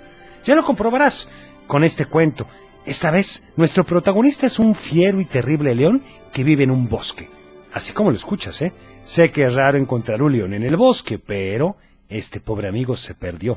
[0.45, 1.29] Ya lo comprobarás
[1.71, 2.49] con este cuento.
[2.85, 6.03] Esta vez, nuestro protagonista es un fiero y terrible león
[6.33, 7.31] que vive en un bosque.
[7.73, 8.73] Así como lo escuchas, ¿eh?
[9.03, 11.77] Sé que es raro encontrar un león en el bosque, pero
[12.09, 13.57] este pobre amigo se perdió.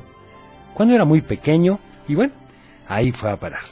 [0.74, 2.32] Cuando era muy pequeño, y bueno,
[2.86, 3.64] ahí fue a parar.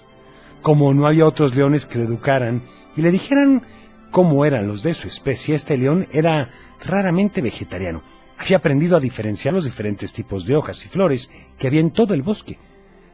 [0.61, 2.65] Como no había otros leones que lo educaran
[2.97, 3.63] y le dijeran
[4.11, 6.51] cómo eran los de su especie, este león era
[6.85, 8.03] raramente vegetariano.
[8.39, 12.13] Había aprendido a diferenciar los diferentes tipos de hojas y flores que había en todo
[12.13, 12.59] el bosque.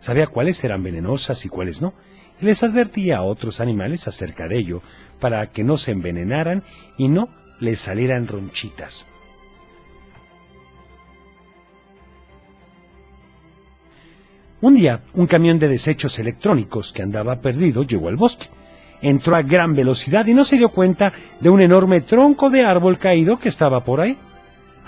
[0.00, 1.94] Sabía cuáles eran venenosas y cuáles no,
[2.40, 4.82] y les advertía a otros animales acerca de ello,
[5.20, 6.62] para que no se envenenaran
[6.96, 7.28] y no
[7.60, 9.06] les salieran ronchitas.
[14.60, 18.48] Un día, un camión de desechos electrónicos que andaba perdido llegó al bosque.
[19.00, 22.98] Entró a gran velocidad y no se dio cuenta de un enorme tronco de árbol
[22.98, 24.18] caído que estaba por ahí.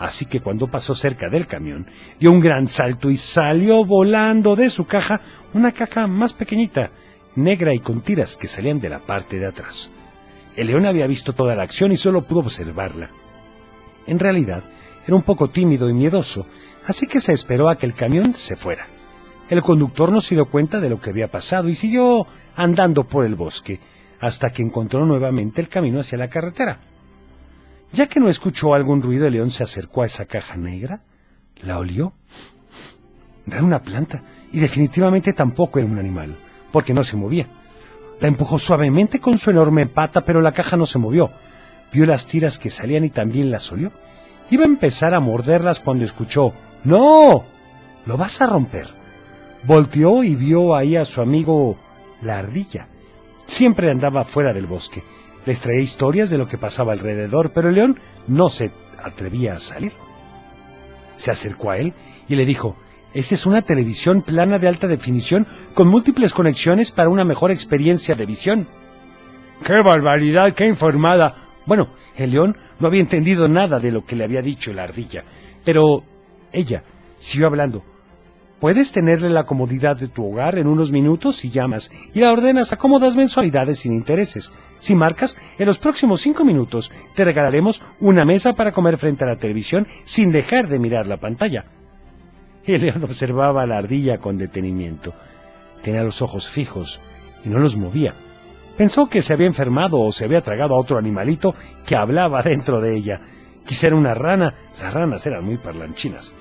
[0.01, 1.87] Así que cuando pasó cerca del camión,
[2.19, 5.21] dio un gran salto y salió volando de su caja
[5.53, 6.91] una caja más pequeñita,
[7.37, 9.91] negra y con tiras que salían de la parte de atrás.
[10.57, 13.11] El león había visto toda la acción y solo pudo observarla.
[14.07, 14.65] En realidad,
[15.07, 16.47] era un poco tímido y miedoso,
[16.87, 18.87] así que se esperó a que el camión se fuera.
[19.51, 22.27] El conductor no se dio cuenta de lo que había pasado y siguió
[22.57, 23.81] andando por el bosque,
[24.19, 26.90] hasta que encontró nuevamente el camino hacia la carretera.
[27.93, 31.03] Ya que no escuchó algún ruido, el león se acercó a esa caja negra,
[31.63, 32.13] la olió.
[33.47, 34.23] Era una planta,
[34.53, 36.37] y definitivamente tampoco era un animal,
[36.71, 37.49] porque no se movía.
[38.21, 41.31] La empujó suavemente con su enorme pata, pero la caja no se movió.
[41.93, 43.91] Vio las tiras que salían y también las olió.
[44.51, 46.53] Iba a empezar a morderlas cuando escuchó
[46.85, 47.45] ¡No!
[48.07, 48.89] ¡Lo vas a romper!
[49.65, 51.77] Volteó y vio ahí a su amigo
[52.23, 52.89] la ardilla.
[53.47, 55.03] Siempre andaba fuera del bosque.
[55.47, 58.73] Les traía historias de lo que pasaba alrededor, pero el león no se
[59.03, 59.93] atrevía a salir.
[61.17, 61.95] Se acercó a él
[62.29, 62.77] y le dijo,
[63.13, 68.15] esa es una televisión plana de alta definición con múltiples conexiones para una mejor experiencia
[68.15, 68.69] de visión.
[69.65, 70.55] ¡Qué barbaridad!
[70.55, 71.49] ¡Qué informada!
[71.67, 75.25] Bueno, el león no había entendido nada de lo que le había dicho la ardilla,
[75.65, 76.05] pero
[76.53, 76.85] ella
[77.19, 77.85] siguió hablando.
[78.61, 82.75] Puedes tenerle la comodidad de tu hogar en unos minutos si llamas y la ordenas
[82.75, 84.53] a cómodas mensualidades sin intereses.
[84.81, 89.29] Si marcas, en los próximos cinco minutos te regalaremos una mesa para comer frente a
[89.29, 91.65] la televisión sin dejar de mirar la pantalla.
[92.67, 95.15] El león observaba a la ardilla con detenimiento.
[95.83, 97.01] Tenía los ojos fijos
[97.43, 98.15] y no los movía.
[98.77, 101.55] Pensó que se había enfermado o se había tragado a otro animalito
[101.87, 103.23] que hablaba dentro de ella.
[103.65, 106.35] Quizá era una rana, las ranas eran muy parlanchinas.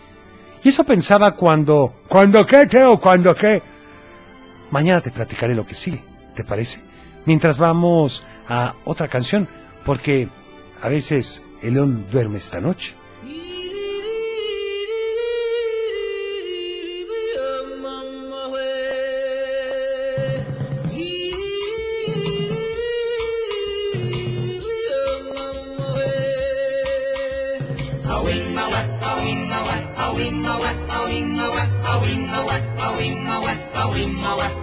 [0.63, 1.93] Y eso pensaba cuando...
[2.07, 2.99] ¿Cuándo qué, Teo?
[2.99, 3.61] ¿Cuándo qué?
[4.71, 6.03] Mañana te platicaré lo que sigue,
[6.35, 6.81] ¿te parece?
[7.25, 9.47] Mientras vamos a otra canción,
[9.85, 10.27] porque
[10.81, 12.93] a veces el león duerme esta noche.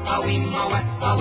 [0.06, 1.16] a wing a wet, a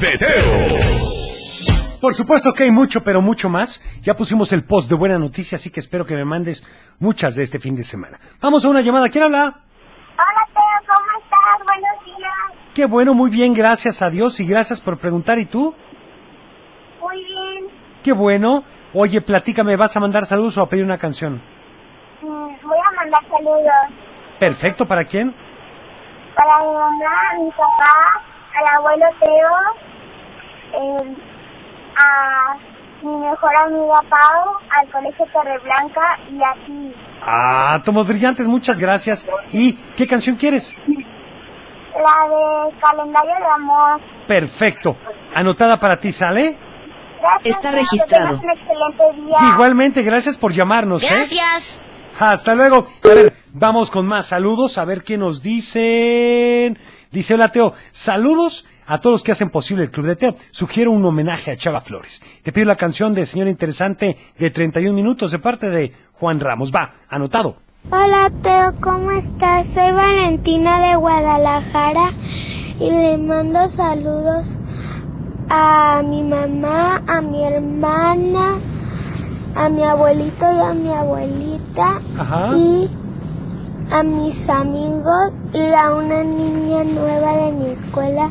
[0.00, 0.80] Teo.
[2.00, 3.80] Por supuesto que hay mucho, pero mucho más.
[4.02, 6.62] Ya pusimos el post de buena noticia, así que espero que me mandes
[6.98, 8.18] muchas de este fin de semana.
[8.40, 9.08] Vamos a una llamada.
[9.10, 9.40] ¿Quién habla?
[9.42, 11.66] Hola, Teo, ¿cómo estás?
[11.66, 12.72] Buenos días.
[12.74, 15.38] Qué bueno, muy bien, gracias a Dios y gracias por preguntar.
[15.38, 15.74] ¿Y tú?
[17.02, 17.66] Muy bien.
[18.02, 18.64] Qué bueno.
[18.94, 21.42] Oye, platícame, ¿vas a mandar saludos o a pedir una canción?
[22.22, 22.26] Mm,
[22.66, 23.62] Voy a mandar saludos
[24.38, 25.34] Perfecto, ¿para quién?
[26.34, 28.22] para mi mamá, a mi papá,
[28.58, 29.89] al abuelo Teo,
[30.72, 31.16] eh,
[31.96, 32.56] a
[33.02, 36.94] mi mejor amiga Pau, al colegio Torreblanca y a ti.
[37.22, 39.26] Ah, tomos brillantes, muchas gracias.
[39.52, 40.74] ¿Y qué canción quieres?
[40.86, 44.00] La de calendario de amor.
[44.26, 44.96] Perfecto.
[45.34, 46.58] Anotada para ti, ¿sale?
[47.20, 48.40] Gracias, Está registrado.
[48.40, 49.38] Que tengas un excelente día.
[49.54, 51.08] Igualmente, gracias por llamarnos, ¿eh?
[51.10, 51.84] Gracias.
[52.18, 52.86] Hasta luego.
[53.04, 56.78] A ver, vamos con más saludos, a ver qué nos dicen.
[57.10, 60.34] Dice, hola Teo, saludos a todos los que hacen posible el Club de Teo.
[60.50, 62.20] Sugiero un homenaje a Chava Flores.
[62.42, 66.72] Te pido la canción de Señora Interesante de 31 minutos de parte de Juan Ramos.
[66.74, 67.54] Va, anotado.
[67.88, 69.68] Hola Teo, ¿cómo estás?
[69.68, 72.10] Soy Valentina de Guadalajara
[72.80, 74.58] y le mando saludos
[75.48, 78.58] a mi mamá, a mi hermana,
[79.54, 82.56] a mi abuelito y a mi abuelita Ajá.
[82.56, 82.90] y
[83.88, 88.30] a mis amigos y a una niña nueva de mi escuela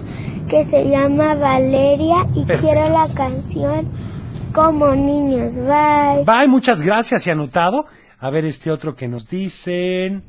[0.49, 2.61] que se llama Valeria y Perfecto.
[2.73, 3.87] quiero la canción
[4.53, 5.53] como niños.
[5.55, 6.23] Bye.
[6.25, 7.85] Bye, muchas gracias y anotado.
[8.19, 10.23] A ver este otro que nos dicen.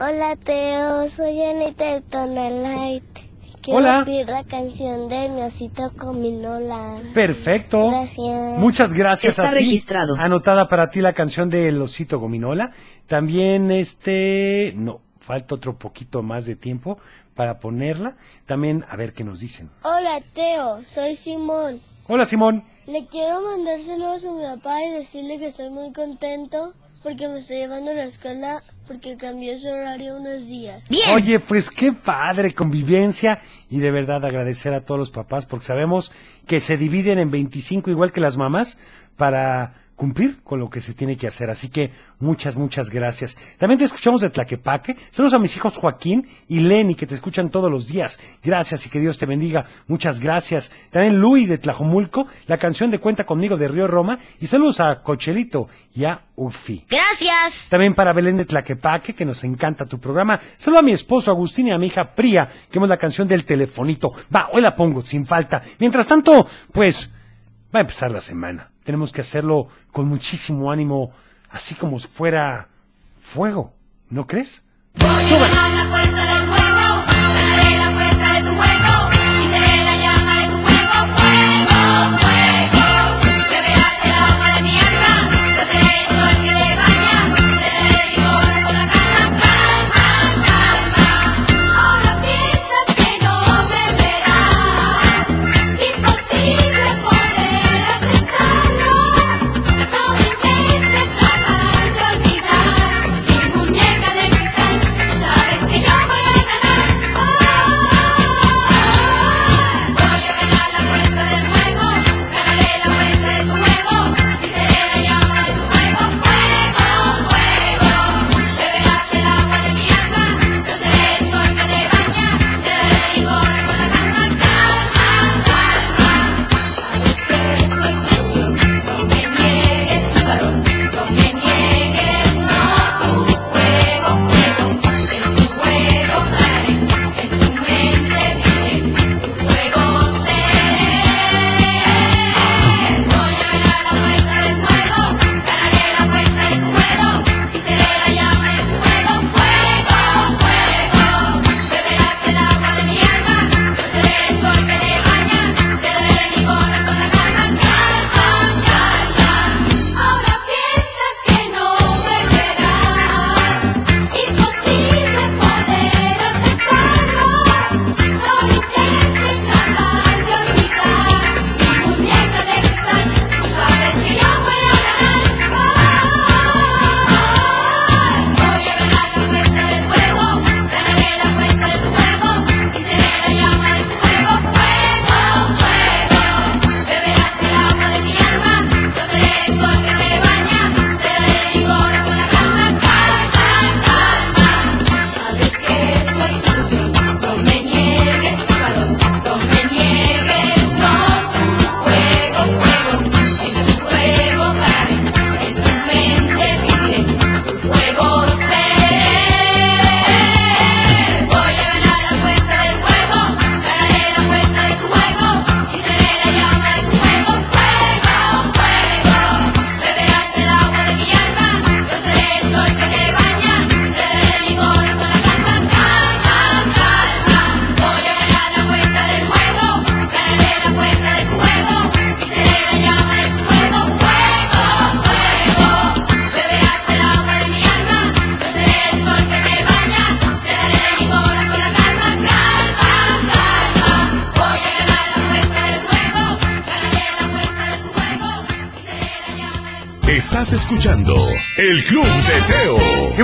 [0.00, 3.28] Hola Teo, soy Anita de Tonalite.
[3.60, 4.02] Quiero Hola.
[4.04, 6.98] pedir la canción de mi osito Cominola.
[7.14, 7.90] Perfecto.
[7.90, 8.58] Gracias.
[8.58, 9.56] Muchas gracias Está a ti.
[9.58, 10.16] registrado.
[10.18, 12.72] Anotada para ti la canción del osito gominola.
[13.06, 16.98] También este, no, falta otro poquito más de tiempo
[17.34, 18.16] para ponerla.
[18.46, 19.70] También a ver qué nos dicen.
[19.82, 21.80] Hola Teo, soy Simón.
[22.08, 22.64] Hola Simón.
[22.86, 27.38] Le quiero mandar saludos a mi papá y decirle que estoy muy contento porque me
[27.38, 30.82] está llevando a la escuela porque cambió su horario unos días.
[31.12, 36.12] Oye, pues qué padre convivencia y de verdad agradecer a todos los papás porque sabemos
[36.46, 38.78] que se dividen en 25 igual que las mamás
[39.16, 41.50] para cumplir con lo que se tiene que hacer.
[41.50, 43.36] Así que muchas, muchas gracias.
[43.58, 44.96] También te escuchamos de Tlaquepaque.
[45.10, 48.18] Saludos a mis hijos Joaquín y Lenny que te escuchan todos los días.
[48.42, 49.66] Gracias y que Dios te bendiga.
[49.86, 50.72] Muchas gracias.
[50.90, 54.18] También Luis de Tlajomulco, la canción de Cuenta conmigo de Río Roma.
[54.40, 56.84] Y saludos a Cochelito y a Ufi.
[56.88, 57.68] Gracias.
[57.68, 60.40] También para Belén de Tlaquepaque, que nos encanta tu programa.
[60.56, 63.44] Saludo a mi esposo Agustín y a mi hija Pría, que hemos la canción del
[63.44, 64.12] telefonito.
[64.34, 65.62] Va, hoy la pongo, sin falta.
[65.78, 67.08] Mientras tanto, pues,
[67.74, 68.71] va a empezar la semana.
[68.84, 71.12] Tenemos que hacerlo con muchísimo ánimo,
[71.50, 72.68] así como si fuera
[73.20, 73.74] fuego.
[74.08, 74.64] ¿No crees?
[74.94, 77.04] La fuerza del fuego,
[77.78, 78.56] la fuerza de tu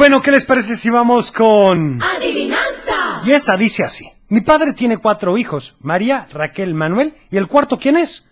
[0.08, 2.02] bueno, ¿qué les parece si vamos con...
[2.02, 3.20] Adivinanza.
[3.26, 4.10] Y esta dice así.
[4.30, 7.14] Mi padre tiene cuatro hijos, María, Raquel, Manuel.
[7.30, 8.24] ¿Y el cuarto quién es?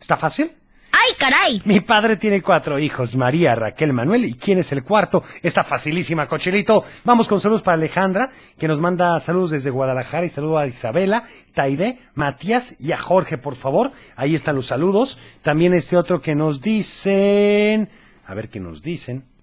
[0.00, 0.50] ¿Está fácil?
[0.90, 1.62] ¡Ay, caray!
[1.64, 4.24] Mi padre tiene cuatro hijos, María, Raquel, Manuel.
[4.24, 5.22] ¿Y quién es el cuarto?
[5.44, 6.82] Está facilísima, Cochelito.
[7.04, 8.28] Vamos con saludos para Alejandra,
[8.58, 11.22] que nos manda saludos desde Guadalajara y saludos a Isabela,
[11.54, 13.92] Taide, Matías y a Jorge, por favor.
[14.16, 15.20] Ahí están los saludos.
[15.42, 17.90] También este otro que nos dicen...
[18.26, 19.35] A ver qué nos dicen.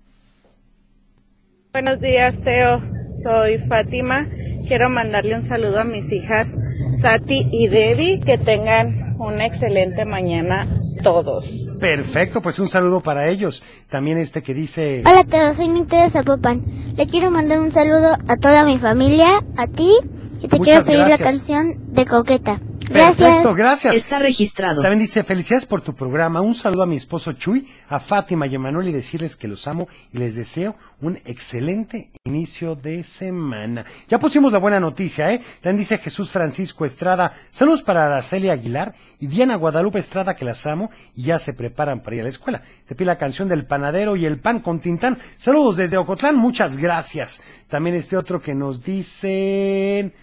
[1.74, 2.84] Buenos días, Teo.
[3.11, 4.28] Soy Fátima.
[4.67, 6.55] Quiero mandarle un saludo a mis hijas
[6.91, 8.19] Sati y Debbie.
[8.19, 10.67] Que tengan una excelente mañana
[11.01, 11.76] todos.
[11.80, 13.63] Perfecto, pues un saludo para ellos.
[13.89, 15.01] También este que dice...
[15.03, 16.61] Hola Teo, soy Nite de Zapopan.
[16.95, 19.97] Le quiero mandar un saludo a toda mi familia, a ti,
[20.41, 21.19] y te Muchas quiero pedir gracias.
[21.19, 22.61] la canción de Coqueta.
[22.93, 23.17] Gracias.
[23.17, 23.95] Perfecto, gracias.
[23.95, 24.81] Está registrado.
[24.81, 26.41] También dice, felicidades por tu programa.
[26.41, 29.67] Un saludo a mi esposo Chuy, a Fátima y a Manuel y decirles que los
[29.67, 33.85] amo y les deseo un excelente inicio de semana.
[34.07, 35.41] Ya pusimos la buena noticia, ¿eh?
[35.61, 40.65] También dice Jesús Francisco Estrada, saludos para Araceli Aguilar y Diana Guadalupe Estrada que las
[40.65, 42.61] amo y ya se preparan para ir a la escuela.
[42.87, 45.17] Te pide la canción del panadero y el pan con tintán.
[45.37, 47.41] Saludos desde Ocotlán, muchas gracias.
[47.67, 50.13] También este otro que nos dicen...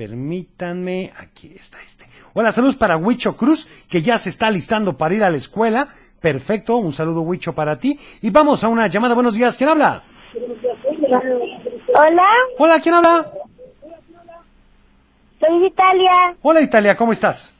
[0.00, 2.09] Permítanme, aquí está este.
[2.32, 5.88] Hola, saludos para Huicho Cruz, que ya se está listando para ir a la escuela.
[6.20, 7.98] Perfecto, un saludo Huicho para ti.
[8.22, 9.14] Y vamos a una llamada.
[9.14, 10.04] Buenos días, ¿quién habla?
[11.94, 12.28] Hola,
[12.58, 13.30] Hola, ¿quién habla?
[15.40, 16.36] soy Italia.
[16.42, 17.56] Hola Italia, ¿cómo estás?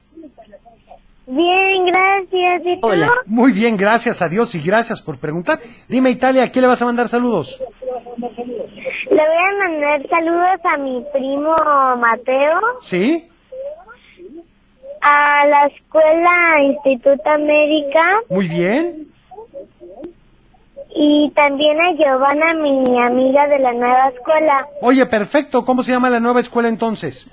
[1.26, 2.62] Bien, gracias.
[2.64, 2.88] ¿Y tú?
[3.26, 5.58] Muy bien, gracias a Dios y gracias por preguntar.
[5.88, 7.62] Dime Italia, ¿a quién le vas a mandar saludos?
[8.18, 11.54] Le voy a mandar saludos a mi primo
[11.96, 13.29] Mateo, ¿Sí?
[15.00, 19.06] A la escuela Instituto América Muy bien.
[20.94, 24.66] y también a Giovanna, mi amiga de la nueva escuela.
[24.82, 25.64] Oye, perfecto.
[25.64, 27.30] ¿Cómo se llama la nueva escuela entonces?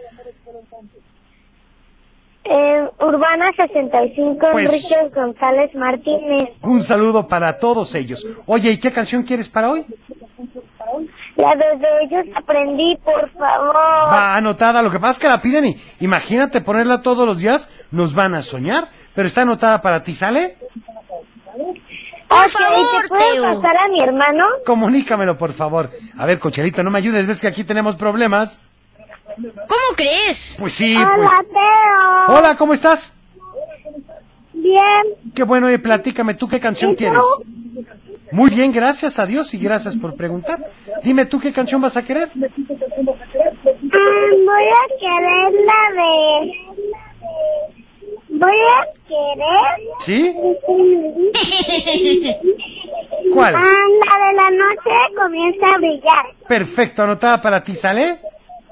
[2.50, 6.50] Eh, Urbana 65, Pues- Enrique González Martínez.
[6.62, 8.26] Un saludo para todos ellos.
[8.46, 9.86] Oye, ¿y qué canción quieres para hoy?
[11.38, 11.66] La de
[12.04, 13.76] ellos aprendí, por favor.
[13.76, 17.70] Va anotada, lo que pasa es que la piden y imagínate ponerla todos los días,
[17.92, 20.58] nos van a soñar, pero está anotada para ti, ¿sale?
[22.30, 22.58] Ok,
[23.02, 24.44] ¿te puedo pasar a mi hermano?
[24.66, 25.92] Comunícamelo, por favor.
[26.18, 28.60] A ver, Cochelito, no me ayudes, ves que aquí tenemos problemas.
[29.38, 30.58] ¿Cómo crees?
[30.60, 31.30] Pues sí, Hola, pues.
[31.50, 32.36] Teo.
[32.38, 33.16] Hola, ¿cómo estás?
[34.54, 35.34] Bien.
[35.36, 37.22] Qué bueno, y platícame, ¿tú qué canción quieres?
[38.32, 40.70] Muy bien, gracias a Dios y gracias por preguntar.
[41.04, 42.30] Dime, ¿tú qué canción vas a querer?
[42.36, 42.42] Mm,
[44.46, 46.12] voy a querer la de...
[48.30, 49.80] Voy a querer...
[50.00, 50.36] ¿Sí?
[53.34, 53.56] ¿Cuál?
[53.56, 56.26] Ah, la de la noche comienza a brillar.
[56.48, 58.20] Perfecto, anotada para ti, ¿sale?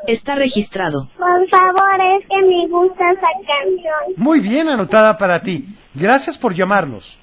[0.08, 1.10] Está registrado.
[1.18, 4.14] Por favor, es que me gusta esa canción.
[4.18, 5.66] Muy bien, anotada para ti.
[5.96, 7.20] Gracias por llamarnos.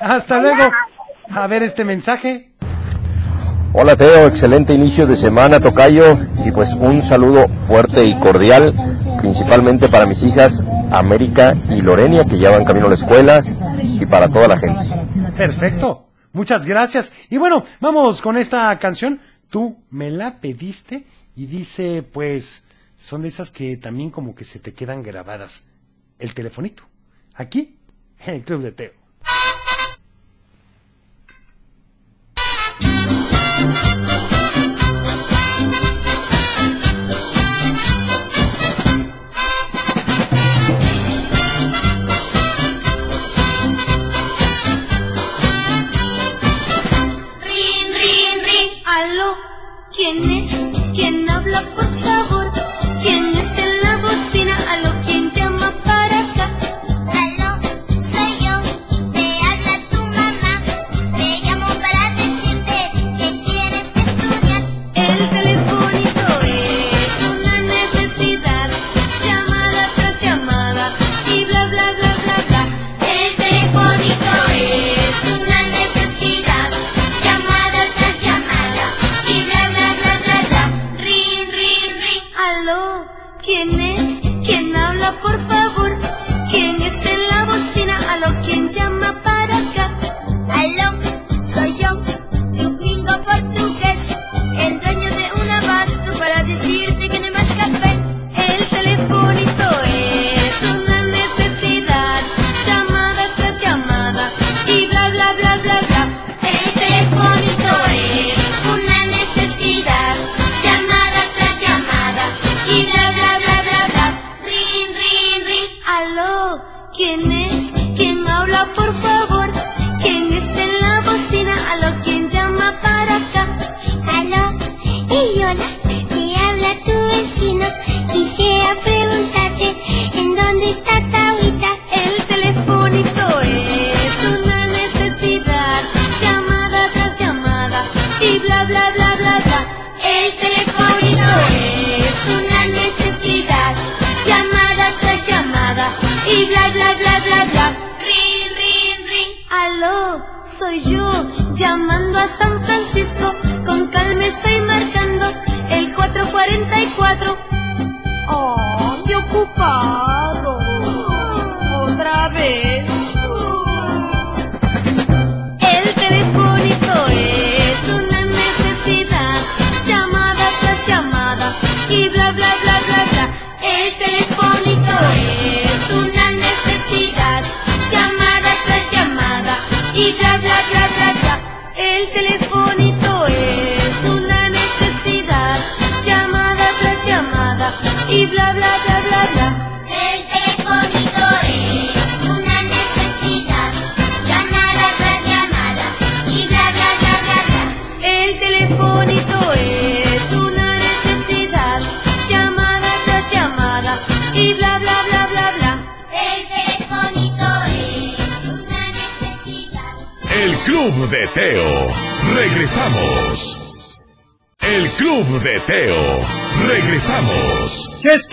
[0.00, 0.70] Hasta luego.
[1.30, 2.52] A ver este mensaje.
[3.72, 8.72] Hola Teo, excelente inicio de semana Tocayo y pues un saludo fuerte y cordial
[9.18, 13.42] principalmente para mis hijas América y Lorenia que ya van camino a la escuela
[13.82, 14.80] y para toda la gente.
[15.36, 16.08] Perfecto.
[16.32, 17.12] Muchas gracias.
[17.28, 19.20] Y bueno, vamos con esta canción.
[19.50, 22.64] Tú me la pediste y dice, pues,
[22.96, 25.64] son de esas que también como que se te quedan grabadas.
[26.18, 26.82] El telefonito.
[27.34, 27.78] Aquí,
[28.26, 29.05] en el Club de Teo.
[33.68, 34.05] Thank you.
[88.26, 88.38] Bocina?
[88.38, 88.95] Aló, ¿quién llama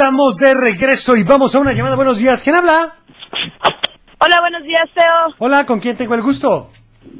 [0.03, 1.95] estamos de regreso y vamos a una llamada.
[1.95, 2.43] Buenos días.
[2.43, 2.95] ¿Quién habla?
[4.19, 5.33] Hola, buenos días, Teo.
[5.37, 6.69] Hola, ¿con quién tengo el gusto?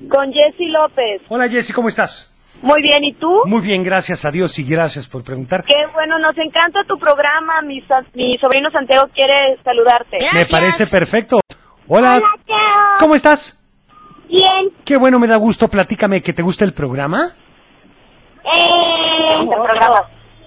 [0.10, 1.22] Con Jessy López.
[1.30, 2.30] Hola, Jessy, ¿cómo estás?
[2.62, 3.44] Muy bien, ¿y tú?
[3.46, 5.64] Muy bien, gracias a Dios y gracias por preguntar.
[5.64, 7.62] Qué bueno, nos encanta tu programa.
[7.62, 7.82] Mi,
[8.16, 10.18] mi sobrino Santiago quiere saludarte.
[10.34, 11.40] Me parece perfecto.
[11.88, 12.20] Hola.
[12.46, 12.58] Teo.
[13.00, 13.64] ¿Cómo estás?
[14.28, 14.72] Bien.
[14.84, 15.70] Qué bueno, me da gusto.
[15.70, 17.30] Platícame que te gusta el programa.
[18.44, 19.48] Eh,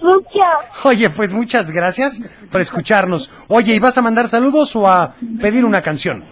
[0.01, 0.39] mucho.
[0.83, 2.21] Oye, pues muchas gracias
[2.51, 3.29] por escucharnos.
[3.47, 6.23] Oye, ¿y vas a mandar saludos o a pedir una canción?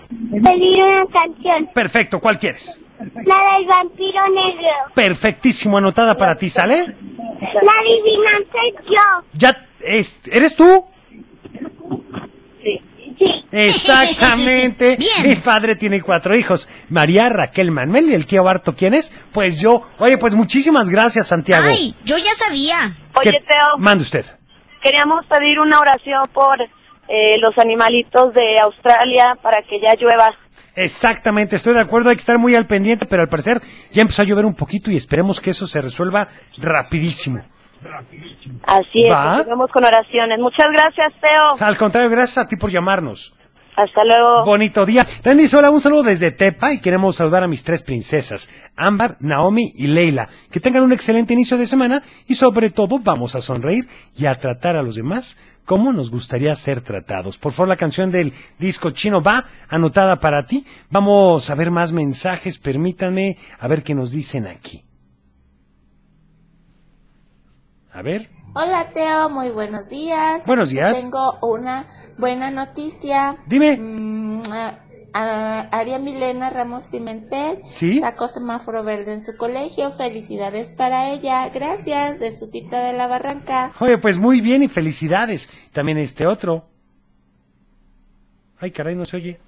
[0.43, 1.69] Pedir una canción.
[1.73, 2.79] Perfecto, ¿cuál quieres?
[3.25, 4.67] La del vampiro negro.
[4.93, 6.95] Perfectísimo, anotada para ti, ¿sale?
[7.41, 9.27] La adivinanza es yo.
[9.33, 10.85] ¿Ya es- eres tú?
[13.17, 13.25] Sí.
[13.51, 14.97] Exactamente.
[15.23, 16.67] Mi padre tiene cuatro hijos.
[16.89, 18.75] María, Raquel, Manuel y el tío Barto.
[18.75, 19.11] ¿Quién es?
[19.31, 19.83] Pues yo.
[19.99, 21.67] Oye, pues muchísimas gracias, Santiago.
[21.69, 22.91] Ay, yo ya sabía.
[23.15, 24.25] Oye, ¿Qué- Teo, Mande usted.
[24.81, 30.33] queríamos pedir una oración por eh, los animalitos de Australia para que ya llueva.
[30.77, 33.61] Exactamente, estoy de acuerdo, hay que estar muy al pendiente, pero al parecer
[33.91, 37.45] ya empezó a llover un poquito y esperemos que eso se resuelva rapidísimo.
[38.63, 39.35] Así es, ¿Va?
[39.37, 40.39] continuemos con oraciones.
[40.39, 41.67] Muchas gracias, Teo.
[41.67, 43.33] Al contrario, gracias a ti por llamarnos.
[43.75, 44.43] Hasta luego.
[44.45, 45.05] Bonito día.
[45.35, 49.73] Dice, hola, un saludo desde Tepa y queremos saludar a mis tres princesas, Ámbar, Naomi
[49.75, 50.29] y Leila.
[50.49, 54.35] Que tengan un excelente inicio de semana y sobre todo vamos a sonreír y a
[54.35, 57.37] tratar a los demás como nos gustaría ser tratados.
[57.37, 60.65] Por favor, la canción del disco chino va anotada para ti.
[60.89, 64.84] Vamos a ver más mensajes, permítanme a ver qué nos dicen aquí.
[67.95, 68.29] A ver.
[68.55, 70.45] Hola Teo, muy buenos días.
[70.45, 70.99] Buenos días.
[70.99, 71.87] Tengo una
[72.17, 73.37] buena noticia.
[73.45, 73.77] Dime.
[73.77, 74.79] Mm, a-
[75.13, 78.01] a Aria Milena Ramos Pimentel ¿Sí?
[78.01, 79.91] sacó semáforo verde en su colegio.
[79.91, 81.47] Felicidades para ella.
[81.53, 83.71] Gracias, de su tita de la barranca.
[83.79, 85.49] Oye, pues muy bien y felicidades.
[85.71, 86.65] También este otro.
[88.59, 89.39] Ay, caray, no se oye.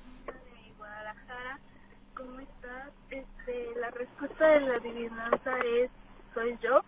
[2.15, 2.91] ¿Cómo estás?
[3.09, 5.51] Este, la respuesta de la adivinanza
[5.83, 5.91] es
[6.33, 6.79] soy yo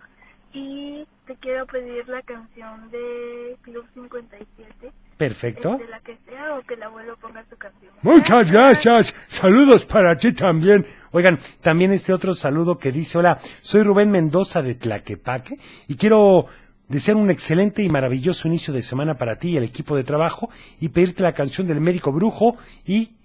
[0.53, 1.05] y
[1.39, 4.91] quiero pedir la canción de Club 57.
[5.17, 5.73] Perfecto.
[5.73, 7.91] Este, la que sea o que el abuelo ponga su canción.
[8.01, 9.13] Muchas gracias.
[9.27, 10.85] Saludos para ti también.
[11.11, 16.45] Oigan, también este otro saludo que dice, hola, soy Rubén Mendoza de Tlaquepaque y quiero
[16.87, 20.49] desear un excelente y maravilloso inicio de semana para ti y el equipo de trabajo
[20.79, 23.17] y pedirte la canción del médico brujo y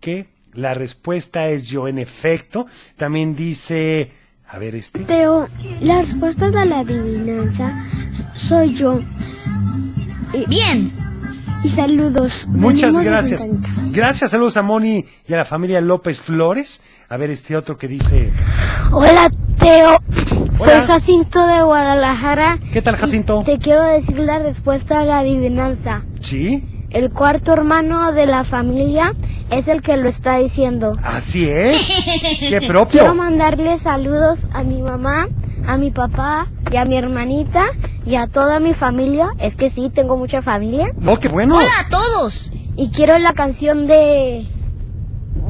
[0.00, 2.66] que la respuesta es yo en efecto.
[2.96, 4.12] También dice,
[4.52, 5.00] a ver este.
[5.00, 5.48] Teo,
[5.80, 7.72] la respuesta de la adivinanza
[8.36, 9.00] soy yo.
[10.46, 10.92] Bien.
[11.64, 12.46] Y saludos.
[12.48, 13.46] Muchas Venimos gracias.
[13.92, 16.82] Gracias, saludos a Moni y a la familia López Flores.
[17.08, 18.32] A ver este otro que dice,
[18.90, 19.96] Hola Teo,
[20.58, 20.78] Hola.
[20.78, 22.58] soy Jacinto de Guadalajara.
[22.72, 23.44] ¿qué tal Jacinto?
[23.46, 26.04] Te quiero decir la respuesta a la adivinanza.
[26.20, 26.71] ¿Sí?
[26.92, 29.14] El cuarto hermano de la familia
[29.50, 30.92] es el que lo está diciendo.
[31.02, 32.04] Así es.
[32.38, 33.14] Qué Quiero propio.
[33.14, 35.28] mandarle saludos a mi mamá,
[35.66, 37.64] a mi papá y a mi hermanita
[38.04, 39.30] y a toda mi familia.
[39.38, 40.92] Es que sí, tengo mucha familia.
[40.98, 41.56] No, qué bueno.
[41.56, 42.52] Hola a todos.
[42.76, 44.46] y quiero la canción de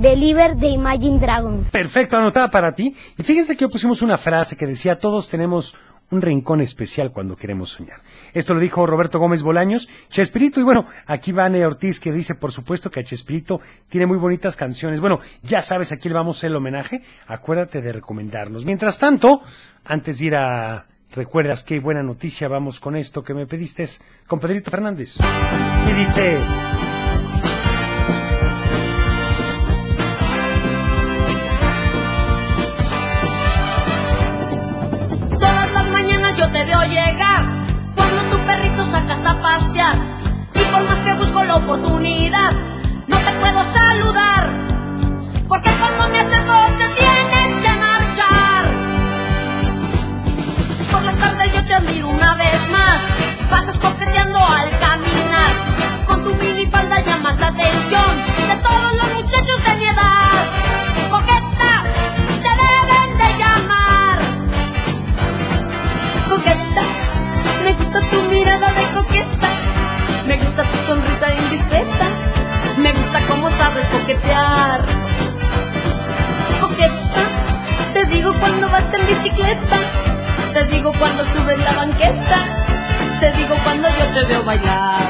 [0.01, 1.71] Deliver de Imagine Dragons.
[1.71, 2.95] Perfecto, anotada para ti.
[3.19, 5.75] Y fíjense que hoy pusimos una frase que decía, todos tenemos
[6.13, 8.01] un rincón especial cuando queremos soñar.
[8.33, 12.53] Esto lo dijo Roberto Gómez Bolaños, Chespirito, y bueno, aquí Vane Ortiz que dice, por
[12.53, 15.01] supuesto que Chespirito tiene muy bonitas canciones.
[15.01, 18.65] Bueno, ya sabes a quién vamos a el homenaje, acuérdate de recomendarnos.
[18.65, 19.43] Mientras tanto,
[19.85, 20.87] antes de ir a...
[21.15, 23.87] ¿Recuerdas qué buena noticia vamos con esto que me pediste
[24.27, 25.19] con Pedrito Fernández?
[25.91, 26.39] Y dice...
[41.57, 42.53] oportunidad,
[43.07, 44.51] no te puedo saludar.
[45.49, 48.63] Porque cuando me acerco te tienes que marchar.
[50.91, 53.01] Por las tardes yo te admiro una vez más.
[53.51, 55.53] Pasas coqueteando al caminar.
[56.07, 58.11] Con tu minifalda llamas la atención
[58.49, 60.45] de todos los muchachos de mi edad.
[61.11, 61.85] Coqueta,
[62.43, 64.19] te deben de llamar
[66.31, 66.83] coqueta.
[67.65, 69.62] Me gusta tu mirada de coqueta.
[70.27, 72.07] Me gusta tu sonrisa indiscreta.
[72.79, 74.81] Me gusta cómo sabes coquetear.
[76.61, 77.23] Coqueta.
[77.93, 79.77] Te digo cuando vas en bicicleta.
[80.53, 82.39] Te digo cuando subes la banqueta.
[83.21, 85.03] Te digo cuando yo te veo bailar.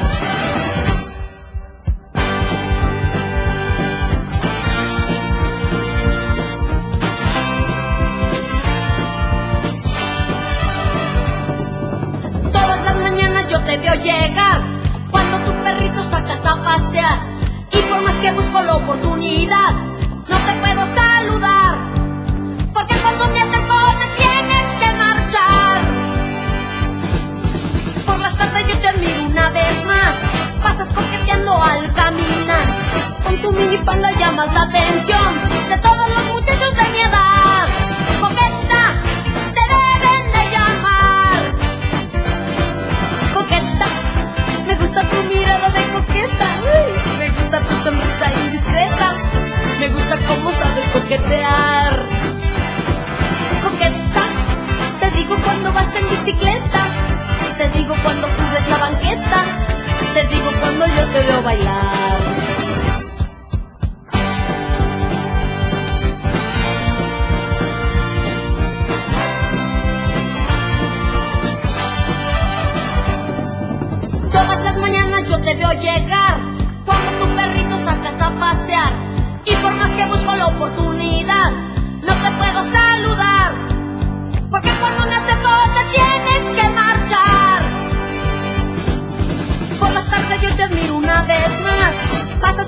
[13.49, 14.62] Yo te veo llegar
[16.45, 17.19] a pasear.
[17.71, 19.71] Y por más que busco la oportunidad,
[20.27, 21.77] no te puedo saludar.
[22.73, 25.81] Porque cuando me acerco te tienes que marchar.
[28.05, 30.15] Por las tardes yo te admiro una vez más.
[30.61, 32.65] Pasas coqueteando al caminar.
[33.23, 35.33] Con tu minifalda llamas la atención
[35.69, 37.67] de todos los muchachos de mi edad.
[38.21, 38.83] Coqueta,
[39.55, 41.41] te deben de llamar
[43.33, 43.87] coqueta.
[44.67, 45.32] Me gusta tu
[47.19, 49.13] me gusta tu sonrisa indiscreta.
[49.79, 52.05] Me gusta cómo sabes coquetear.
[53.63, 54.23] Coqueta.
[54.99, 56.81] Te digo cuando vas en bicicleta.
[57.57, 59.43] Te digo cuando subes la banqueta.
[60.13, 62.32] Te digo cuando yo te veo bailar.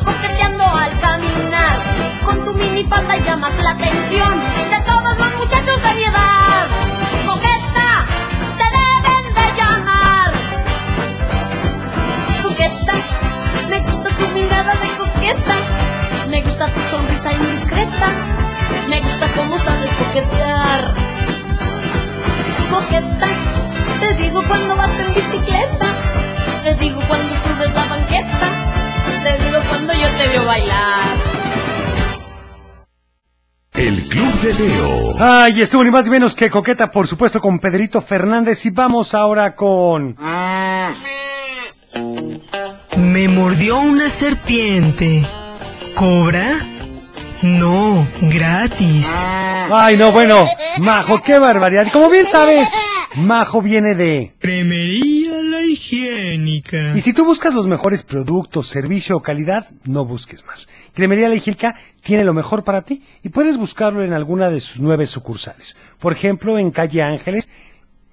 [0.04, 1.78] Coqueteando al caminar.
[2.24, 4.40] Con tu minifalda llamas la atención
[4.70, 6.68] de todos los muchachos de mi edad.
[7.26, 8.06] Coqueta,
[8.58, 10.32] te deben de llamar
[12.44, 12.94] coqueta.
[13.70, 15.56] Me gusta tu mirada de coqueta.
[16.30, 18.08] Me gusta tu sonrisa indiscreta.
[18.90, 20.94] Me gusta cómo sabes coquetear.
[22.70, 23.28] Coqueta.
[24.00, 25.88] Te digo cuando vas en bicicleta.
[26.64, 28.65] Te digo cuando subes la banqueta.
[29.76, 31.18] Cuando yo te veo bailar.
[33.74, 35.16] El Club de Teo.
[35.20, 38.66] Ay, estuvo ni más ni menos que coqueta, por supuesto, con Pedrito Fernández.
[38.66, 40.16] Y vamos ahora con...
[42.96, 45.28] Me mordió una serpiente.
[45.94, 46.66] ¿Cobra?
[47.42, 49.10] No, gratis.
[49.70, 50.48] Ay, no, bueno,
[50.78, 51.92] Majo, qué barbaridad.
[51.92, 52.74] Como bien sabes,
[53.16, 54.38] Majo viene de...
[54.40, 55.25] Cremería
[55.94, 56.96] higiénica.
[56.96, 60.68] Y si tú buscas los mejores productos, servicio o calidad, no busques más.
[60.94, 64.80] Cremería La Higiénica tiene lo mejor para ti y puedes buscarlo en alguna de sus
[64.80, 65.76] nueve sucursales.
[66.00, 67.50] Por ejemplo, en calle Ángeles,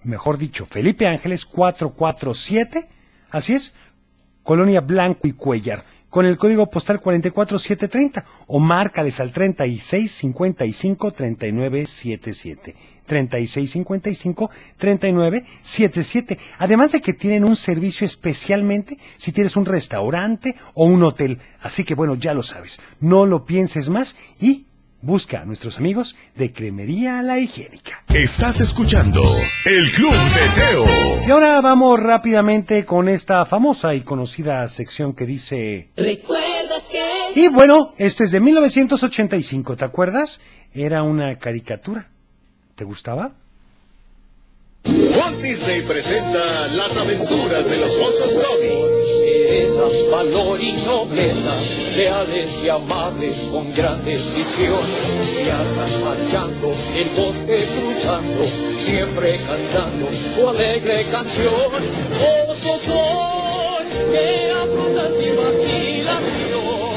[0.05, 2.89] mejor dicho, Felipe Ángeles 447,
[3.31, 3.75] así es,
[4.43, 12.75] Colonia Blanco y Cuellar, con el código postal 44730 o márcales al 3655 3977.
[13.07, 16.39] 3655 3977.
[16.59, 21.39] Además de que tienen un servicio especialmente si tienes un restaurante o un hotel.
[21.63, 22.79] Así que bueno, ya lo sabes.
[23.01, 24.67] No lo pienses más y
[25.03, 28.05] busca a nuestros amigos de Cremería La Higiénica.
[28.15, 29.23] Estás escuchando
[29.67, 30.87] El Club de Teo.
[31.27, 35.91] Y ahora vamos rápidamente con esta famosa y conocida sección que dice...
[35.97, 37.41] ¿Recuerdas que?
[37.41, 40.41] Y bueno, esto es de 1985, ¿te acuerdas?
[40.73, 42.09] Era una caricatura.
[42.77, 43.33] ¿Te gustaba?
[44.85, 49.22] Walt Disney presenta las aventuras de los osos Dobby.
[50.11, 51.55] Valor y nobleza,
[51.97, 54.79] leales y amables con gran decisión,
[55.43, 61.53] viajan marchando, el bosque cruzando, siempre cantando su alegre canción.
[62.49, 66.93] Osos son que afrontan sin vacilación,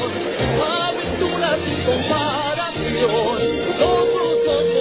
[0.62, 3.38] aventuras sin comparación,
[3.80, 4.75] los osos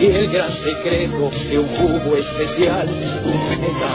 [0.00, 2.86] y el gran secreto de un jugo especial.
[3.24, 3.88] Un meta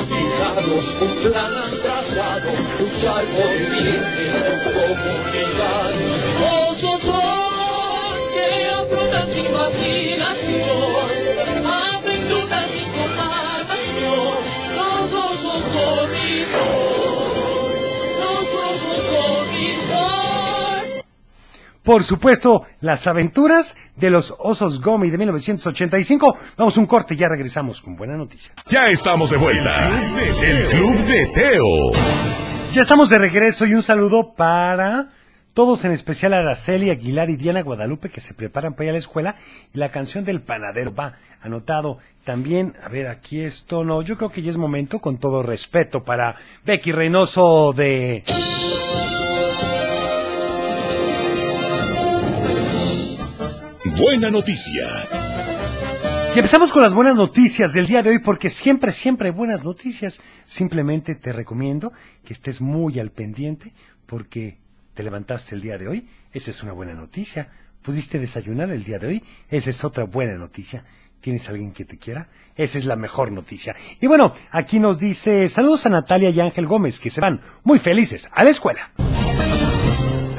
[1.02, 1.54] un plan
[1.84, 2.50] trazado,
[2.80, 5.92] luchar por bien de su comunidad.
[6.70, 10.92] Osos son que afrontan sin vacilación,
[11.66, 14.34] aventuras sin comparación.
[14.76, 17.39] Los osos gorrizos,
[21.90, 26.38] Por supuesto, las aventuras de los osos Gomi de 1985.
[26.56, 28.54] Vamos a un corte y ya regresamos con buena noticia.
[28.68, 29.90] Ya estamos de vuelta.
[30.40, 31.92] El Club de Teo.
[32.74, 35.10] Ya estamos de regreso y un saludo para
[35.56, 38.94] todos, en especial a Araceli Aguilar y Diana Guadalupe que se preparan para ir a
[38.94, 39.36] la escuela
[39.74, 41.98] y la canción del panadero va anotado.
[42.24, 46.04] También, a ver, aquí esto no, yo creo que ya es momento, con todo respeto,
[46.04, 48.22] para Becky Reynoso de...
[54.00, 54.88] Buena noticia.
[56.34, 59.66] Y empezamos con las buenas noticias del día de hoy porque siempre, siempre hay buenas
[59.66, 60.22] noticias.
[60.46, 61.92] Simplemente te recomiendo
[62.24, 63.74] que estés muy al pendiente
[64.06, 64.58] porque
[64.94, 66.08] te levantaste el día de hoy.
[66.32, 67.50] Esa es una buena noticia.
[67.82, 69.24] Pudiste desayunar el día de hoy.
[69.50, 70.86] Esa es otra buena noticia.
[71.20, 72.30] ¿Tienes alguien que te quiera?
[72.56, 73.76] Esa es la mejor noticia.
[74.00, 77.80] Y bueno, aquí nos dice saludos a Natalia y Ángel Gómez que se van muy
[77.80, 78.92] felices a la escuela.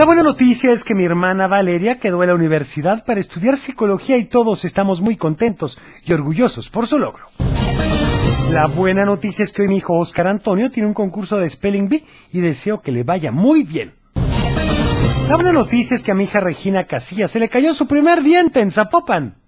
[0.00, 4.16] La buena noticia es que mi hermana Valeria quedó en la universidad para estudiar psicología
[4.16, 7.26] y todos estamos muy contentos y orgullosos por su logro.
[8.48, 11.90] La buena noticia es que hoy mi hijo Oscar Antonio tiene un concurso de Spelling
[11.90, 13.92] Bee y deseo que le vaya muy bien.
[15.28, 18.22] La buena noticia es que a mi hija Regina Casilla se le cayó su primer
[18.22, 19.39] diente en Zapopan.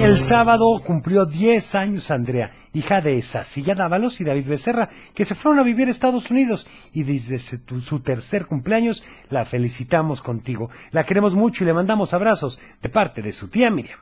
[0.00, 5.34] El sábado cumplió 10 años Andrea, hija de Sacilla Dávalos y David Becerra, que se
[5.34, 10.70] fueron a vivir a Estados Unidos y desde su tercer cumpleaños la felicitamos contigo.
[10.92, 13.98] La queremos mucho y le mandamos abrazos de parte de su tía Miriam.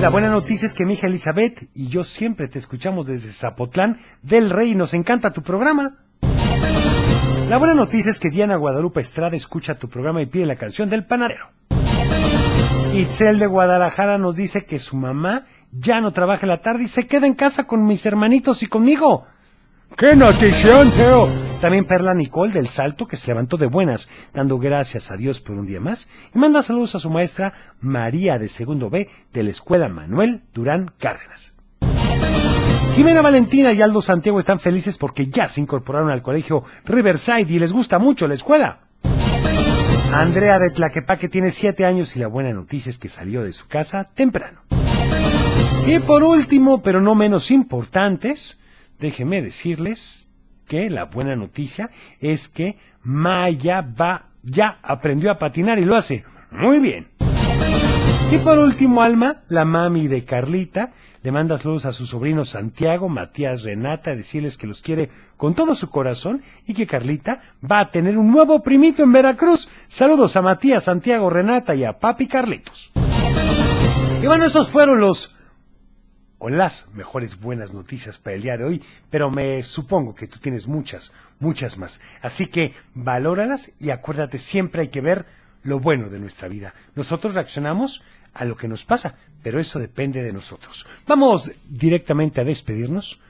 [0.00, 4.00] La buena noticia es que mi hija Elizabeth y yo siempre te escuchamos desde Zapotlán
[4.22, 5.98] del Rey y nos encanta tu programa.
[7.48, 10.88] La buena noticia es que Diana Guadalupe Estrada escucha tu programa y pide la canción
[10.88, 11.50] del panadero.
[12.94, 16.88] Itzel de Guadalajara nos dice que su mamá ya no trabaja en la tarde y
[16.88, 19.26] se queda en casa con mis hermanitos y conmigo.
[19.96, 21.28] ¡Qué notición, Teo!
[21.60, 25.56] También Perla Nicole del Salto, que se levantó de buenas, dando gracias a Dios por
[25.56, 29.50] un día más, y manda saludos a su maestra María de Segundo B de la
[29.50, 31.54] Escuela Manuel Durán Cárdenas.
[32.94, 37.58] Jimena Valentina y Aldo Santiago están felices porque ya se incorporaron al colegio Riverside y
[37.58, 38.80] les gusta mucho la escuela.
[40.12, 43.66] Andrea de Tlaquepaque tiene siete años y la buena noticia es que salió de su
[43.66, 44.60] casa temprano.
[45.86, 48.60] Y por último, pero no menos importantes,
[49.00, 50.30] déjenme decirles
[50.66, 51.90] que la buena noticia
[52.20, 57.08] es que Maya va, ya aprendió a patinar y lo hace muy bien.
[58.32, 63.10] Y por último, Alma, la mami de Carlita, le manda saludos a sus sobrinos Santiago,
[63.10, 67.90] Matías, Renata, decirles que los quiere con todo su corazón y que Carlita va a
[67.90, 69.68] tener un nuevo primito en Veracruz.
[69.86, 72.90] Saludos a Matías, Santiago, Renata y a Papi Carlitos.
[74.22, 75.36] Y bueno, esos fueron los
[76.38, 80.38] o las mejores buenas noticias para el día de hoy, pero me supongo que tú
[80.38, 82.00] tienes muchas, muchas más.
[82.22, 85.26] Así que valóralas y acuérdate, siempre hay que ver
[85.64, 86.74] lo bueno de nuestra vida.
[86.94, 88.02] Nosotros reaccionamos
[88.34, 90.86] a lo que nos pasa, pero eso depende de nosotros.
[91.06, 93.20] Vamos directamente a despedirnos.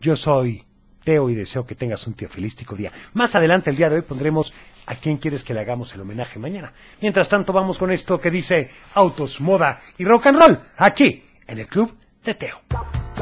[0.00, 0.64] Yo soy
[1.04, 2.92] Teo y deseo que tengas un teofilístico día.
[3.14, 4.52] Más adelante el día de hoy pondremos
[4.86, 6.72] a quién quieres que le hagamos el homenaje mañana.
[7.00, 11.58] Mientras tanto vamos con esto que dice autos, moda y rock and roll aquí en
[11.58, 12.60] el club de Teo.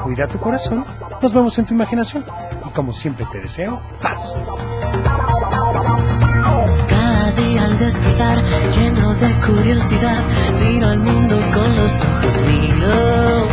[0.03, 0.85] Cuida tu corazón,
[1.21, 2.25] nos vemos en tu imaginación
[2.67, 4.35] y como siempre te deseo paz.
[7.91, 8.41] Despertar,
[8.77, 10.23] lleno de curiosidad,
[10.61, 13.49] miro al mundo con los ojos míos.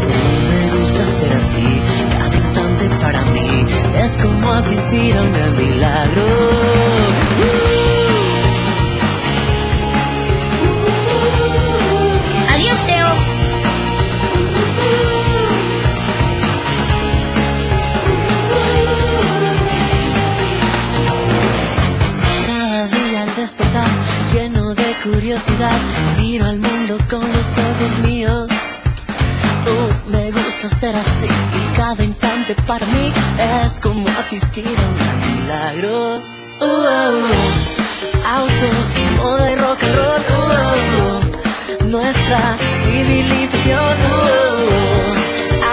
[0.00, 1.82] Cómo me gusta ser así,
[2.18, 7.23] cada instante para mí es como asistir a un gran milagro.
[25.34, 25.80] Curiosidad,
[26.16, 28.48] miro al mundo con los ojos míos.
[29.66, 33.12] Uh, me gusta ser así y cada instante para mí
[33.64, 36.20] es como asistir a un milagro.
[36.60, 37.18] Uh, uh,
[38.36, 38.86] autos,
[39.16, 40.20] moda y rock and roll.
[40.30, 43.96] Uh, uh, nuestra civilización.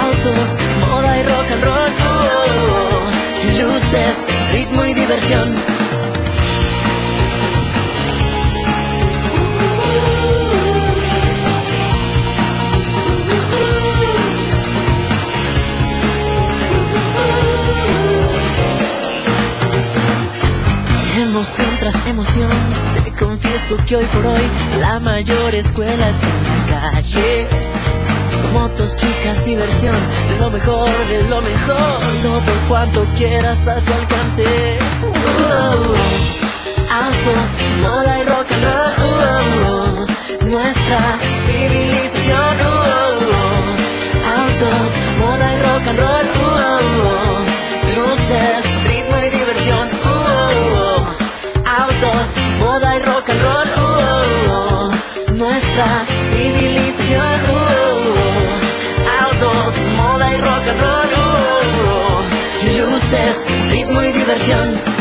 [0.01, 0.49] Autos,
[0.89, 1.91] moda y rock and roll.
[2.09, 5.80] Uh, luces, ritmo y diversión.
[22.21, 22.51] Emoción
[23.03, 24.41] te confieso que hoy por hoy
[24.79, 27.47] la mayor escuela está en la calle.
[28.53, 29.95] Motos, chicas, diversión,
[30.39, 34.43] lo mejor de lo mejor, todo cuanto quieras a tu alcance.
[35.01, 35.95] Uh,
[36.93, 37.49] autos,
[37.81, 38.93] moda y rock and roll,
[39.63, 40.99] uh, nuestra
[41.47, 42.55] civilización.
[42.61, 43.31] Uh,
[44.37, 46.25] autos, moda y rock and roll,
[47.95, 50.01] luces, ritmo y diversión.
[52.01, 53.67] Uh, autos, moda y rock and roll.
[54.47, 55.85] Uh, nuestra
[56.31, 57.41] civilización.
[57.47, 58.03] Uh,
[59.23, 61.09] autos, moda y rock and roll.
[61.61, 65.00] Uh, luces, ritmo y diversión.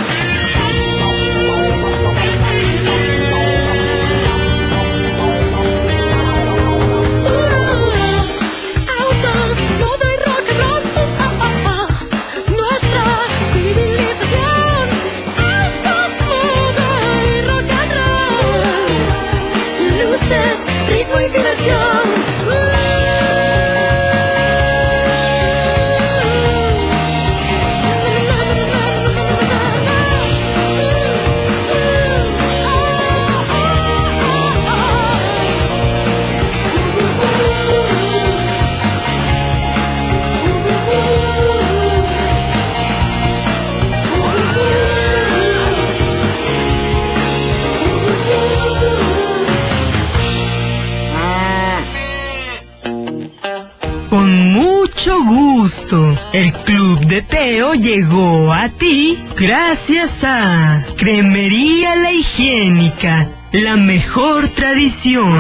[57.69, 65.37] Llegó a ti gracias a Cremería La Higiénica, la mejor tradición.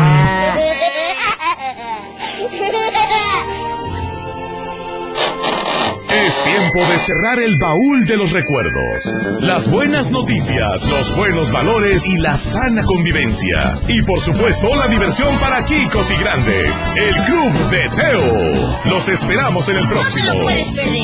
[6.27, 9.19] Es tiempo de cerrar el baúl de los recuerdos.
[9.41, 13.81] Las buenas noticias, los buenos valores y la sana convivencia.
[13.89, 16.91] Y por supuesto la diversión para chicos y grandes.
[16.95, 18.53] El Club de Teo.
[18.91, 20.43] Los esperamos en el próximo.
[20.43, 21.01] puedes perder.